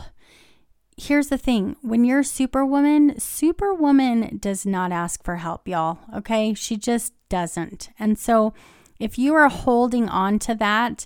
Here's 1.00 1.30
the 1.30 1.38
thing 1.38 1.76
when 1.82 2.04
you're 2.04 2.24
superwoman, 2.24 3.20
superwoman 3.20 4.38
does 4.42 4.66
not 4.66 4.92
ask 4.92 5.24
for 5.24 5.38
help, 5.38 5.68
y'all. 5.68 6.00
Okay. 6.16 6.54
She 6.54 6.78
just 6.78 7.14
doesn't. 7.30 7.90
And 7.98 8.18
so 8.18 8.54
if 9.00 9.18
you 9.18 9.34
are 9.34 9.50
holding 9.50 10.10
on 10.10 10.40
to 10.40 10.56
that, 10.56 11.06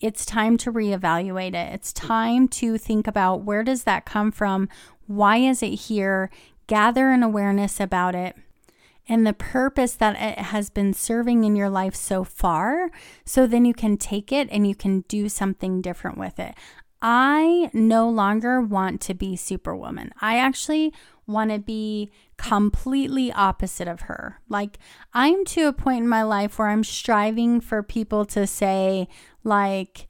it's 0.00 0.26
time 0.26 0.56
to 0.58 0.72
reevaluate 0.72 1.54
it. 1.54 1.72
It's 1.72 1.92
time 1.92 2.48
to 2.48 2.76
think 2.76 3.06
about 3.06 3.42
where 3.42 3.62
does 3.62 3.84
that 3.84 4.04
come 4.04 4.32
from? 4.32 4.68
Why 5.06 5.38
is 5.38 5.62
it 5.62 5.74
here? 5.74 6.30
Gather 6.66 7.10
an 7.10 7.22
awareness 7.22 7.80
about 7.80 8.14
it 8.14 8.36
and 9.08 9.26
the 9.26 9.32
purpose 9.32 9.94
that 9.94 10.16
it 10.20 10.42
has 10.44 10.70
been 10.70 10.92
serving 10.92 11.44
in 11.44 11.56
your 11.56 11.68
life 11.68 11.94
so 11.94 12.24
far. 12.24 12.90
So 13.24 13.46
then 13.46 13.64
you 13.64 13.74
can 13.74 13.96
take 13.96 14.32
it 14.32 14.48
and 14.50 14.66
you 14.66 14.74
can 14.74 15.00
do 15.08 15.28
something 15.28 15.80
different 15.80 16.18
with 16.18 16.38
it. 16.38 16.54
I 17.02 17.68
no 17.72 18.08
longer 18.08 18.60
want 18.60 19.00
to 19.02 19.14
be 19.14 19.34
Superwoman. 19.34 20.12
I 20.20 20.38
actually 20.38 20.94
want 21.26 21.50
to 21.50 21.58
be 21.58 22.12
completely 22.36 23.32
opposite 23.32 23.88
of 23.88 24.02
her. 24.02 24.40
Like, 24.48 24.78
I'm 25.12 25.44
to 25.46 25.66
a 25.66 25.72
point 25.72 26.04
in 26.04 26.08
my 26.08 26.22
life 26.22 26.58
where 26.58 26.68
I'm 26.68 26.84
striving 26.84 27.60
for 27.60 27.82
people 27.82 28.24
to 28.26 28.46
say, 28.46 29.08
like, 29.42 30.06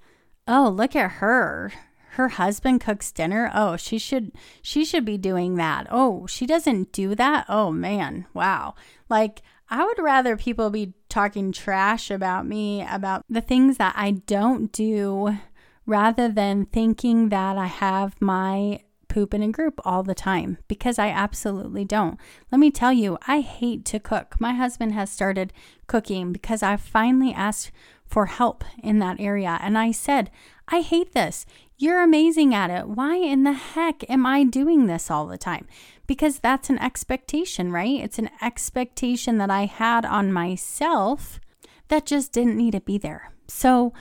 oh, 0.47 0.69
look 0.69 0.95
at 0.95 1.13
her. 1.13 1.73
Her 2.11 2.29
husband 2.29 2.83
cooks 2.83 3.11
dinner. 3.11 3.51
Oh, 3.55 3.79
she 3.79 3.97
should 3.97 4.33
she 4.61 4.85
should 4.85 5.07
be 5.07 5.17
doing 5.17 5.57
that. 5.57 5.87
Oh, 5.91 6.27
she 6.27 6.45
doesn't 6.45 6.93
do 6.93 7.15
that. 7.15 7.47
Oh 7.49 7.73
man. 7.73 8.27
Wow. 8.35 8.75
Like 9.09 9.41
I 9.71 9.83
would 9.83 9.99
rather 9.99 10.37
people 10.37 10.69
be 10.69 10.93
talking 11.09 11.53
trash 11.53 12.11
about 12.11 12.47
me 12.47 12.87
about 12.87 13.25
the 13.31 13.41
things 13.41 13.79
that 13.79 13.95
I 13.97 14.11
don't 14.11 14.71
do 14.73 15.39
rather 15.87 16.29
than 16.29 16.67
thinking 16.67 17.29
that 17.31 17.59
I 17.59 17.67
have 17.67 18.21
my 18.21 18.81
poop 19.09 19.35
in 19.35 19.43
a 19.43 19.49
group 19.49 19.79
all 19.85 20.03
the 20.03 20.15
time 20.15 20.57
because 20.69 20.99
I 20.99 21.09
absolutely 21.09 21.85
don't. 21.85 22.19
Let 22.51 22.59
me 22.59 22.71
tell 22.71 22.93
you, 22.93 23.19
I 23.27 23.41
hate 23.41 23.85
to 23.87 24.01
cook. 24.01 24.37
My 24.41 24.55
husband 24.55 24.95
has 24.95 25.11
started 25.11 25.53
cooking 25.87 26.33
because 26.33 26.63
I 26.63 26.77
finally 26.77 27.33
asked 27.33 27.73
for 28.07 28.27
help 28.27 28.65
in 28.83 28.99
that 29.01 29.21
area. 29.21 29.59
And 29.61 29.77
I 29.77 29.91
said, 29.91 30.31
I 30.69 30.81
hate 30.81 31.13
this. 31.13 31.45
You're 31.77 32.03
amazing 32.03 32.55
at 32.55 32.71
it. 32.71 32.89
Why 32.89 33.17
in 33.17 33.45
the 33.45 33.53
heck 33.53 34.09
am 34.09 34.25
I 34.25 34.45
doing 34.45 34.87
this 34.87 35.11
all 35.11 35.27
the 35.27 35.39
time? 35.39 35.67
Because 36.07 36.39
that's 36.39 36.71
an 36.71 36.79
expectation, 36.79 37.73
right? 37.73 38.01
It's 38.01 38.19
an 38.19 38.31
expectation 38.41 39.39
that 39.39 39.51
I 39.51 39.67
had 39.67 40.05
on 40.05 40.33
myself 40.33 41.41
that 41.89 42.07
just 42.07 42.33
didn't 42.33 42.57
need 42.57 42.73
to 42.73 42.81
be 42.81 42.99
there. 42.99 43.33
So, 43.49 43.93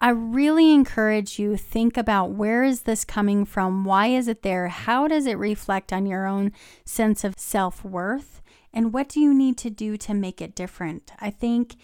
I 0.00 0.10
really 0.10 0.72
encourage 0.72 1.38
you 1.38 1.56
think 1.56 1.96
about 1.96 2.30
where 2.32 2.62
is 2.62 2.82
this 2.82 3.04
coming 3.04 3.44
from? 3.46 3.84
Why 3.84 4.08
is 4.08 4.28
it 4.28 4.42
there? 4.42 4.68
How 4.68 5.08
does 5.08 5.26
it 5.26 5.38
reflect 5.38 5.92
on 5.92 6.04
your 6.04 6.26
own 6.26 6.52
sense 6.84 7.24
of 7.24 7.34
self-worth? 7.38 8.42
And 8.74 8.92
what 8.92 9.08
do 9.08 9.20
you 9.20 9.32
need 9.32 9.56
to 9.58 9.70
do 9.70 9.96
to 9.96 10.12
make 10.12 10.42
it 10.42 10.54
different? 10.54 11.12
I 11.18 11.30
think 11.30 11.76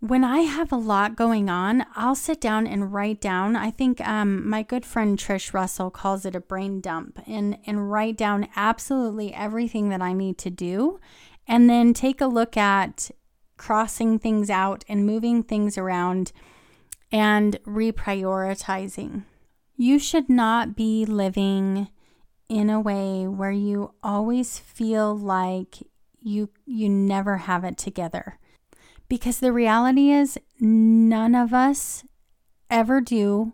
when 0.00 0.24
I 0.24 0.40
have 0.40 0.72
a 0.72 0.76
lot 0.76 1.16
going 1.16 1.50
on, 1.50 1.84
I'll 1.94 2.14
sit 2.14 2.40
down 2.40 2.66
and 2.66 2.92
write 2.92 3.20
down. 3.20 3.54
I 3.54 3.70
think 3.70 4.00
um, 4.06 4.48
my 4.48 4.62
good 4.62 4.86
friend 4.86 5.18
Trish 5.18 5.52
Russell 5.52 5.90
calls 5.90 6.24
it 6.24 6.34
a 6.34 6.40
brain 6.40 6.80
dump 6.80 7.18
and, 7.26 7.58
and 7.66 7.90
write 7.90 8.16
down 8.16 8.48
absolutely 8.56 9.34
everything 9.34 9.90
that 9.90 10.00
I 10.00 10.14
need 10.14 10.38
to 10.38 10.50
do. 10.50 11.00
And 11.46 11.68
then 11.68 11.92
take 11.92 12.20
a 12.22 12.26
look 12.26 12.56
at 12.56 13.10
crossing 13.58 14.18
things 14.18 14.48
out 14.48 14.84
and 14.88 15.06
moving 15.06 15.42
things 15.42 15.76
around 15.76 16.32
and 17.12 17.58
reprioritizing. 17.64 19.24
You 19.76 19.98
should 19.98 20.28
not 20.28 20.76
be 20.76 21.04
living 21.04 21.88
in 22.48 22.70
a 22.70 22.80
way 22.80 23.26
where 23.26 23.50
you 23.50 23.92
always 24.02 24.58
feel 24.58 25.16
like 25.16 25.78
you 26.20 26.50
you 26.64 26.88
never 26.88 27.38
have 27.38 27.64
it 27.64 27.76
together. 27.76 28.38
Because 29.08 29.38
the 29.38 29.52
reality 29.52 30.10
is 30.10 30.38
none 30.58 31.34
of 31.34 31.52
us 31.54 32.04
ever 32.68 33.00
do, 33.00 33.52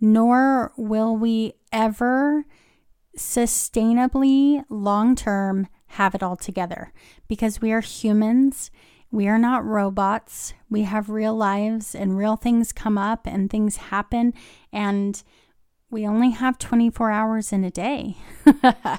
nor 0.00 0.72
will 0.76 1.16
we 1.16 1.54
ever 1.72 2.44
sustainably, 3.16 4.64
long 4.68 5.14
term, 5.14 5.68
have 5.92 6.14
it 6.14 6.22
all 6.22 6.36
together 6.36 6.92
because 7.28 7.60
we 7.60 7.72
are 7.72 7.80
humans. 7.80 8.70
We 9.10 9.26
are 9.28 9.38
not 9.38 9.64
robots. 9.64 10.52
We 10.68 10.82
have 10.82 11.08
real 11.08 11.34
lives 11.34 11.94
and 11.94 12.16
real 12.16 12.36
things 12.36 12.72
come 12.72 12.98
up 12.98 13.26
and 13.26 13.48
things 13.48 13.76
happen. 13.76 14.34
And 14.72 15.22
we 15.90 16.06
only 16.06 16.30
have 16.30 16.58
24 16.58 17.10
hours 17.10 17.52
in 17.52 17.64
a 17.64 17.70
day. 17.70 18.16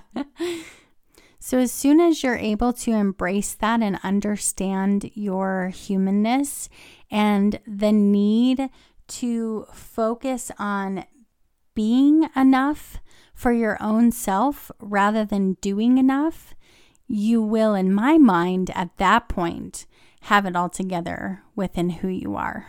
so, 1.40 1.60
as 1.60 1.72
soon 1.72 2.00
as 2.00 2.24
you're 2.24 2.36
able 2.38 2.74
to 2.74 2.92
embrace 2.92 3.54
that 3.56 3.82
and 3.82 4.00
understand 4.04 5.12
your 5.14 5.70
humanness 5.70 6.70
and 7.12 7.60
the 7.68 7.92
need 7.92 8.70
to 9.08 9.66
focus 9.74 10.52
on 10.58 11.06
being 11.76 12.28
enough 12.36 12.98
for 13.36 13.52
your 13.52 13.78
own 13.82 14.12
self 14.12 14.72
rather 14.80 15.24
than 15.24 15.54
doing 15.62 16.00
enough, 16.00 16.56
you 17.08 17.42
will, 17.42 17.74
in 17.74 17.94
my 17.94 18.18
mind, 18.18 18.72
at 18.76 18.98
that 18.98 19.30
point, 19.30 19.86
have 20.22 20.46
it 20.46 20.56
all 20.56 20.70
together 20.70 21.44
within 21.56 21.90
who 21.90 22.08
you 22.08 22.36
are. 22.36 22.68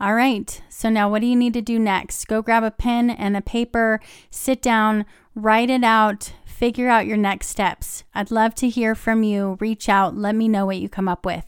All 0.00 0.14
right, 0.14 0.60
so 0.68 0.90
now 0.90 1.08
what 1.08 1.20
do 1.20 1.26
you 1.26 1.36
need 1.36 1.52
to 1.54 1.62
do 1.62 1.78
next? 1.78 2.26
Go 2.26 2.42
grab 2.42 2.64
a 2.64 2.72
pen 2.72 3.08
and 3.08 3.36
a 3.36 3.40
paper, 3.40 4.00
sit 4.30 4.60
down, 4.60 5.06
write 5.34 5.70
it 5.70 5.84
out, 5.84 6.32
figure 6.44 6.88
out 6.88 7.06
your 7.06 7.16
next 7.16 7.48
steps. 7.48 8.02
I'd 8.14 8.32
love 8.32 8.54
to 8.56 8.68
hear 8.68 8.94
from 8.94 9.22
you. 9.22 9.56
Reach 9.60 9.88
out, 9.88 10.16
let 10.16 10.34
me 10.34 10.48
know 10.48 10.66
what 10.66 10.78
you 10.78 10.88
come 10.88 11.08
up 11.08 11.24
with. 11.24 11.44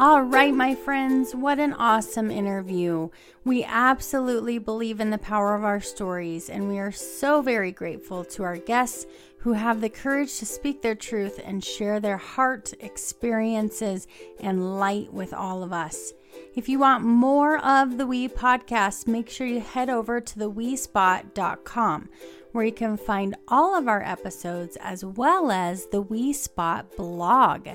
All 0.00 0.22
right, 0.22 0.54
my 0.54 0.74
friends, 0.74 1.34
what 1.34 1.58
an 1.58 1.74
awesome 1.74 2.30
interview. 2.30 3.10
We 3.44 3.64
absolutely 3.64 4.56
believe 4.56 4.98
in 4.98 5.10
the 5.10 5.18
power 5.18 5.54
of 5.54 5.62
our 5.62 5.82
stories, 5.82 6.48
and 6.48 6.70
we 6.70 6.78
are 6.78 6.90
so 6.90 7.42
very 7.42 7.70
grateful 7.70 8.24
to 8.24 8.42
our 8.42 8.56
guests 8.56 9.04
who 9.40 9.52
have 9.52 9.82
the 9.82 9.90
courage 9.90 10.38
to 10.38 10.46
speak 10.46 10.80
their 10.80 10.94
truth 10.94 11.38
and 11.44 11.62
share 11.62 12.00
their 12.00 12.16
heart, 12.16 12.72
experiences, 12.80 14.06
and 14.40 14.80
light 14.80 15.12
with 15.12 15.34
all 15.34 15.62
of 15.62 15.70
us. 15.70 16.14
If 16.54 16.66
you 16.66 16.78
want 16.78 17.04
more 17.04 17.58
of 17.58 17.98
the 17.98 18.06
We 18.06 18.26
podcast, 18.26 19.06
make 19.06 19.28
sure 19.28 19.46
you 19.46 19.60
head 19.60 19.90
over 19.90 20.18
to 20.18 20.38
theWeSpot.com 20.38 22.08
where 22.52 22.64
you 22.64 22.72
can 22.72 22.96
find 22.96 23.36
all 23.48 23.76
of 23.76 23.86
our 23.86 24.02
episodes 24.02 24.76
as 24.80 25.04
well 25.04 25.50
as 25.50 25.86
the 25.86 26.00
We 26.00 26.32
Spot 26.32 26.96
blog. 26.96 27.68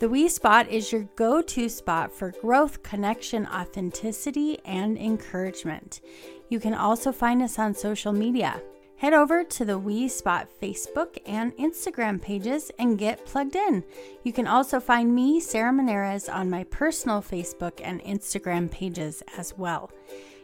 The 0.00 0.08
We 0.08 0.28
Spot 0.28 0.68
is 0.68 0.90
your 0.90 1.02
go 1.14 1.40
to 1.40 1.68
spot 1.68 2.12
for 2.12 2.32
growth, 2.42 2.82
connection, 2.82 3.46
authenticity, 3.46 4.58
and 4.64 4.98
encouragement. 4.98 6.00
You 6.48 6.58
can 6.58 6.74
also 6.74 7.12
find 7.12 7.40
us 7.40 7.60
on 7.60 7.74
social 7.74 8.12
media. 8.12 8.60
Head 8.96 9.12
over 9.12 9.44
to 9.44 9.64
the 9.64 9.78
We 9.78 10.08
Spot 10.08 10.48
Facebook 10.60 11.18
and 11.26 11.56
Instagram 11.58 12.20
pages 12.20 12.72
and 12.76 12.98
get 12.98 13.24
plugged 13.24 13.54
in. 13.54 13.84
You 14.24 14.32
can 14.32 14.48
also 14.48 14.80
find 14.80 15.14
me, 15.14 15.38
Sarah 15.38 15.72
Monares, 15.72 16.32
on 16.32 16.50
my 16.50 16.64
personal 16.64 17.22
Facebook 17.22 17.80
and 17.82 18.02
Instagram 18.02 18.70
pages 18.72 19.22
as 19.38 19.56
well. 19.56 19.92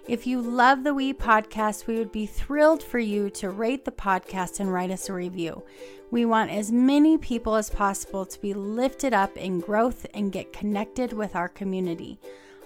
If 0.08 0.26
you 0.26 0.40
love 0.40 0.82
the 0.82 0.94
We 0.94 1.12
podcast, 1.12 1.86
we 1.86 1.96
would 1.96 2.10
be 2.10 2.26
thrilled 2.26 2.82
for 2.82 2.98
you 2.98 3.30
to 3.30 3.50
rate 3.50 3.84
the 3.84 3.92
podcast 3.92 4.58
and 4.58 4.72
write 4.72 4.90
us 4.90 5.08
a 5.08 5.12
review. 5.12 5.62
We 6.10 6.24
want 6.24 6.50
as 6.50 6.72
many 6.72 7.18
people 7.18 7.54
as 7.54 7.70
possible 7.70 8.24
to 8.26 8.40
be 8.40 8.54
lifted 8.54 9.12
up 9.12 9.36
in 9.36 9.60
growth 9.60 10.06
and 10.14 10.32
get 10.32 10.52
connected 10.52 11.12
with 11.12 11.36
our 11.36 11.48
community. 11.48 12.18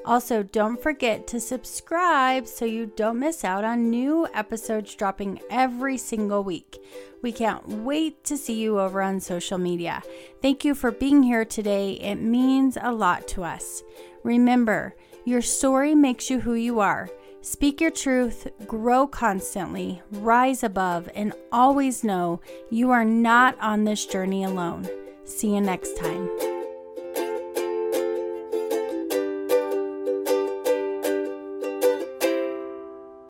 Also, 0.07 0.43
don't 0.43 0.81
forget 0.81 1.27
to 1.27 1.41
subscribe 1.41 2.47
so 2.47 2.65
you 2.65 2.87
don't 2.87 3.19
miss 3.19 3.43
out 3.43 3.65
on 3.65 3.91
new 3.91 4.29
episodes 4.33 4.95
dropping 4.95 5.41
every 5.51 5.97
single 5.97 6.45
week. 6.45 6.79
We 7.21 7.33
can't 7.33 7.67
wait 7.67 8.23
to 8.25 8.37
see 8.37 8.61
you 8.61 8.79
over 8.79 9.03
on 9.03 9.19
social 9.19 9.59
media. 9.59 10.03
Thank 10.41 10.65
you 10.65 10.75
for 10.75 10.91
being 10.91 11.23
here 11.23 11.45
today. 11.45 11.95
It 11.95 12.17
means 12.17 12.79
a 12.81 12.93
lot 12.93 13.27
to 13.29 13.45
us. 13.45 13.83
Remember, 14.23 14.95
your 15.25 15.43
story 15.43 15.95
makes 15.95 16.31
you 16.31 16.41
who 16.41 16.55
you 16.55 16.81
are. 16.81 17.09
Speak 17.45 17.79
your 17.79 17.91
truth, 17.91 18.49
grow 18.67 19.07
constantly, 19.07 20.01
rise 20.13 20.63
above, 20.63 21.11
and 21.15 21.35
always 21.53 22.03
know 22.03 22.41
you 22.71 22.91
are 22.91 23.05
not 23.05 23.55
on 23.61 23.85
this 23.85 24.07
journey 24.07 24.45
alone. 24.45 24.89
See 25.27 25.55
you 25.55 25.61
next 25.61 25.95
time. 25.99 26.54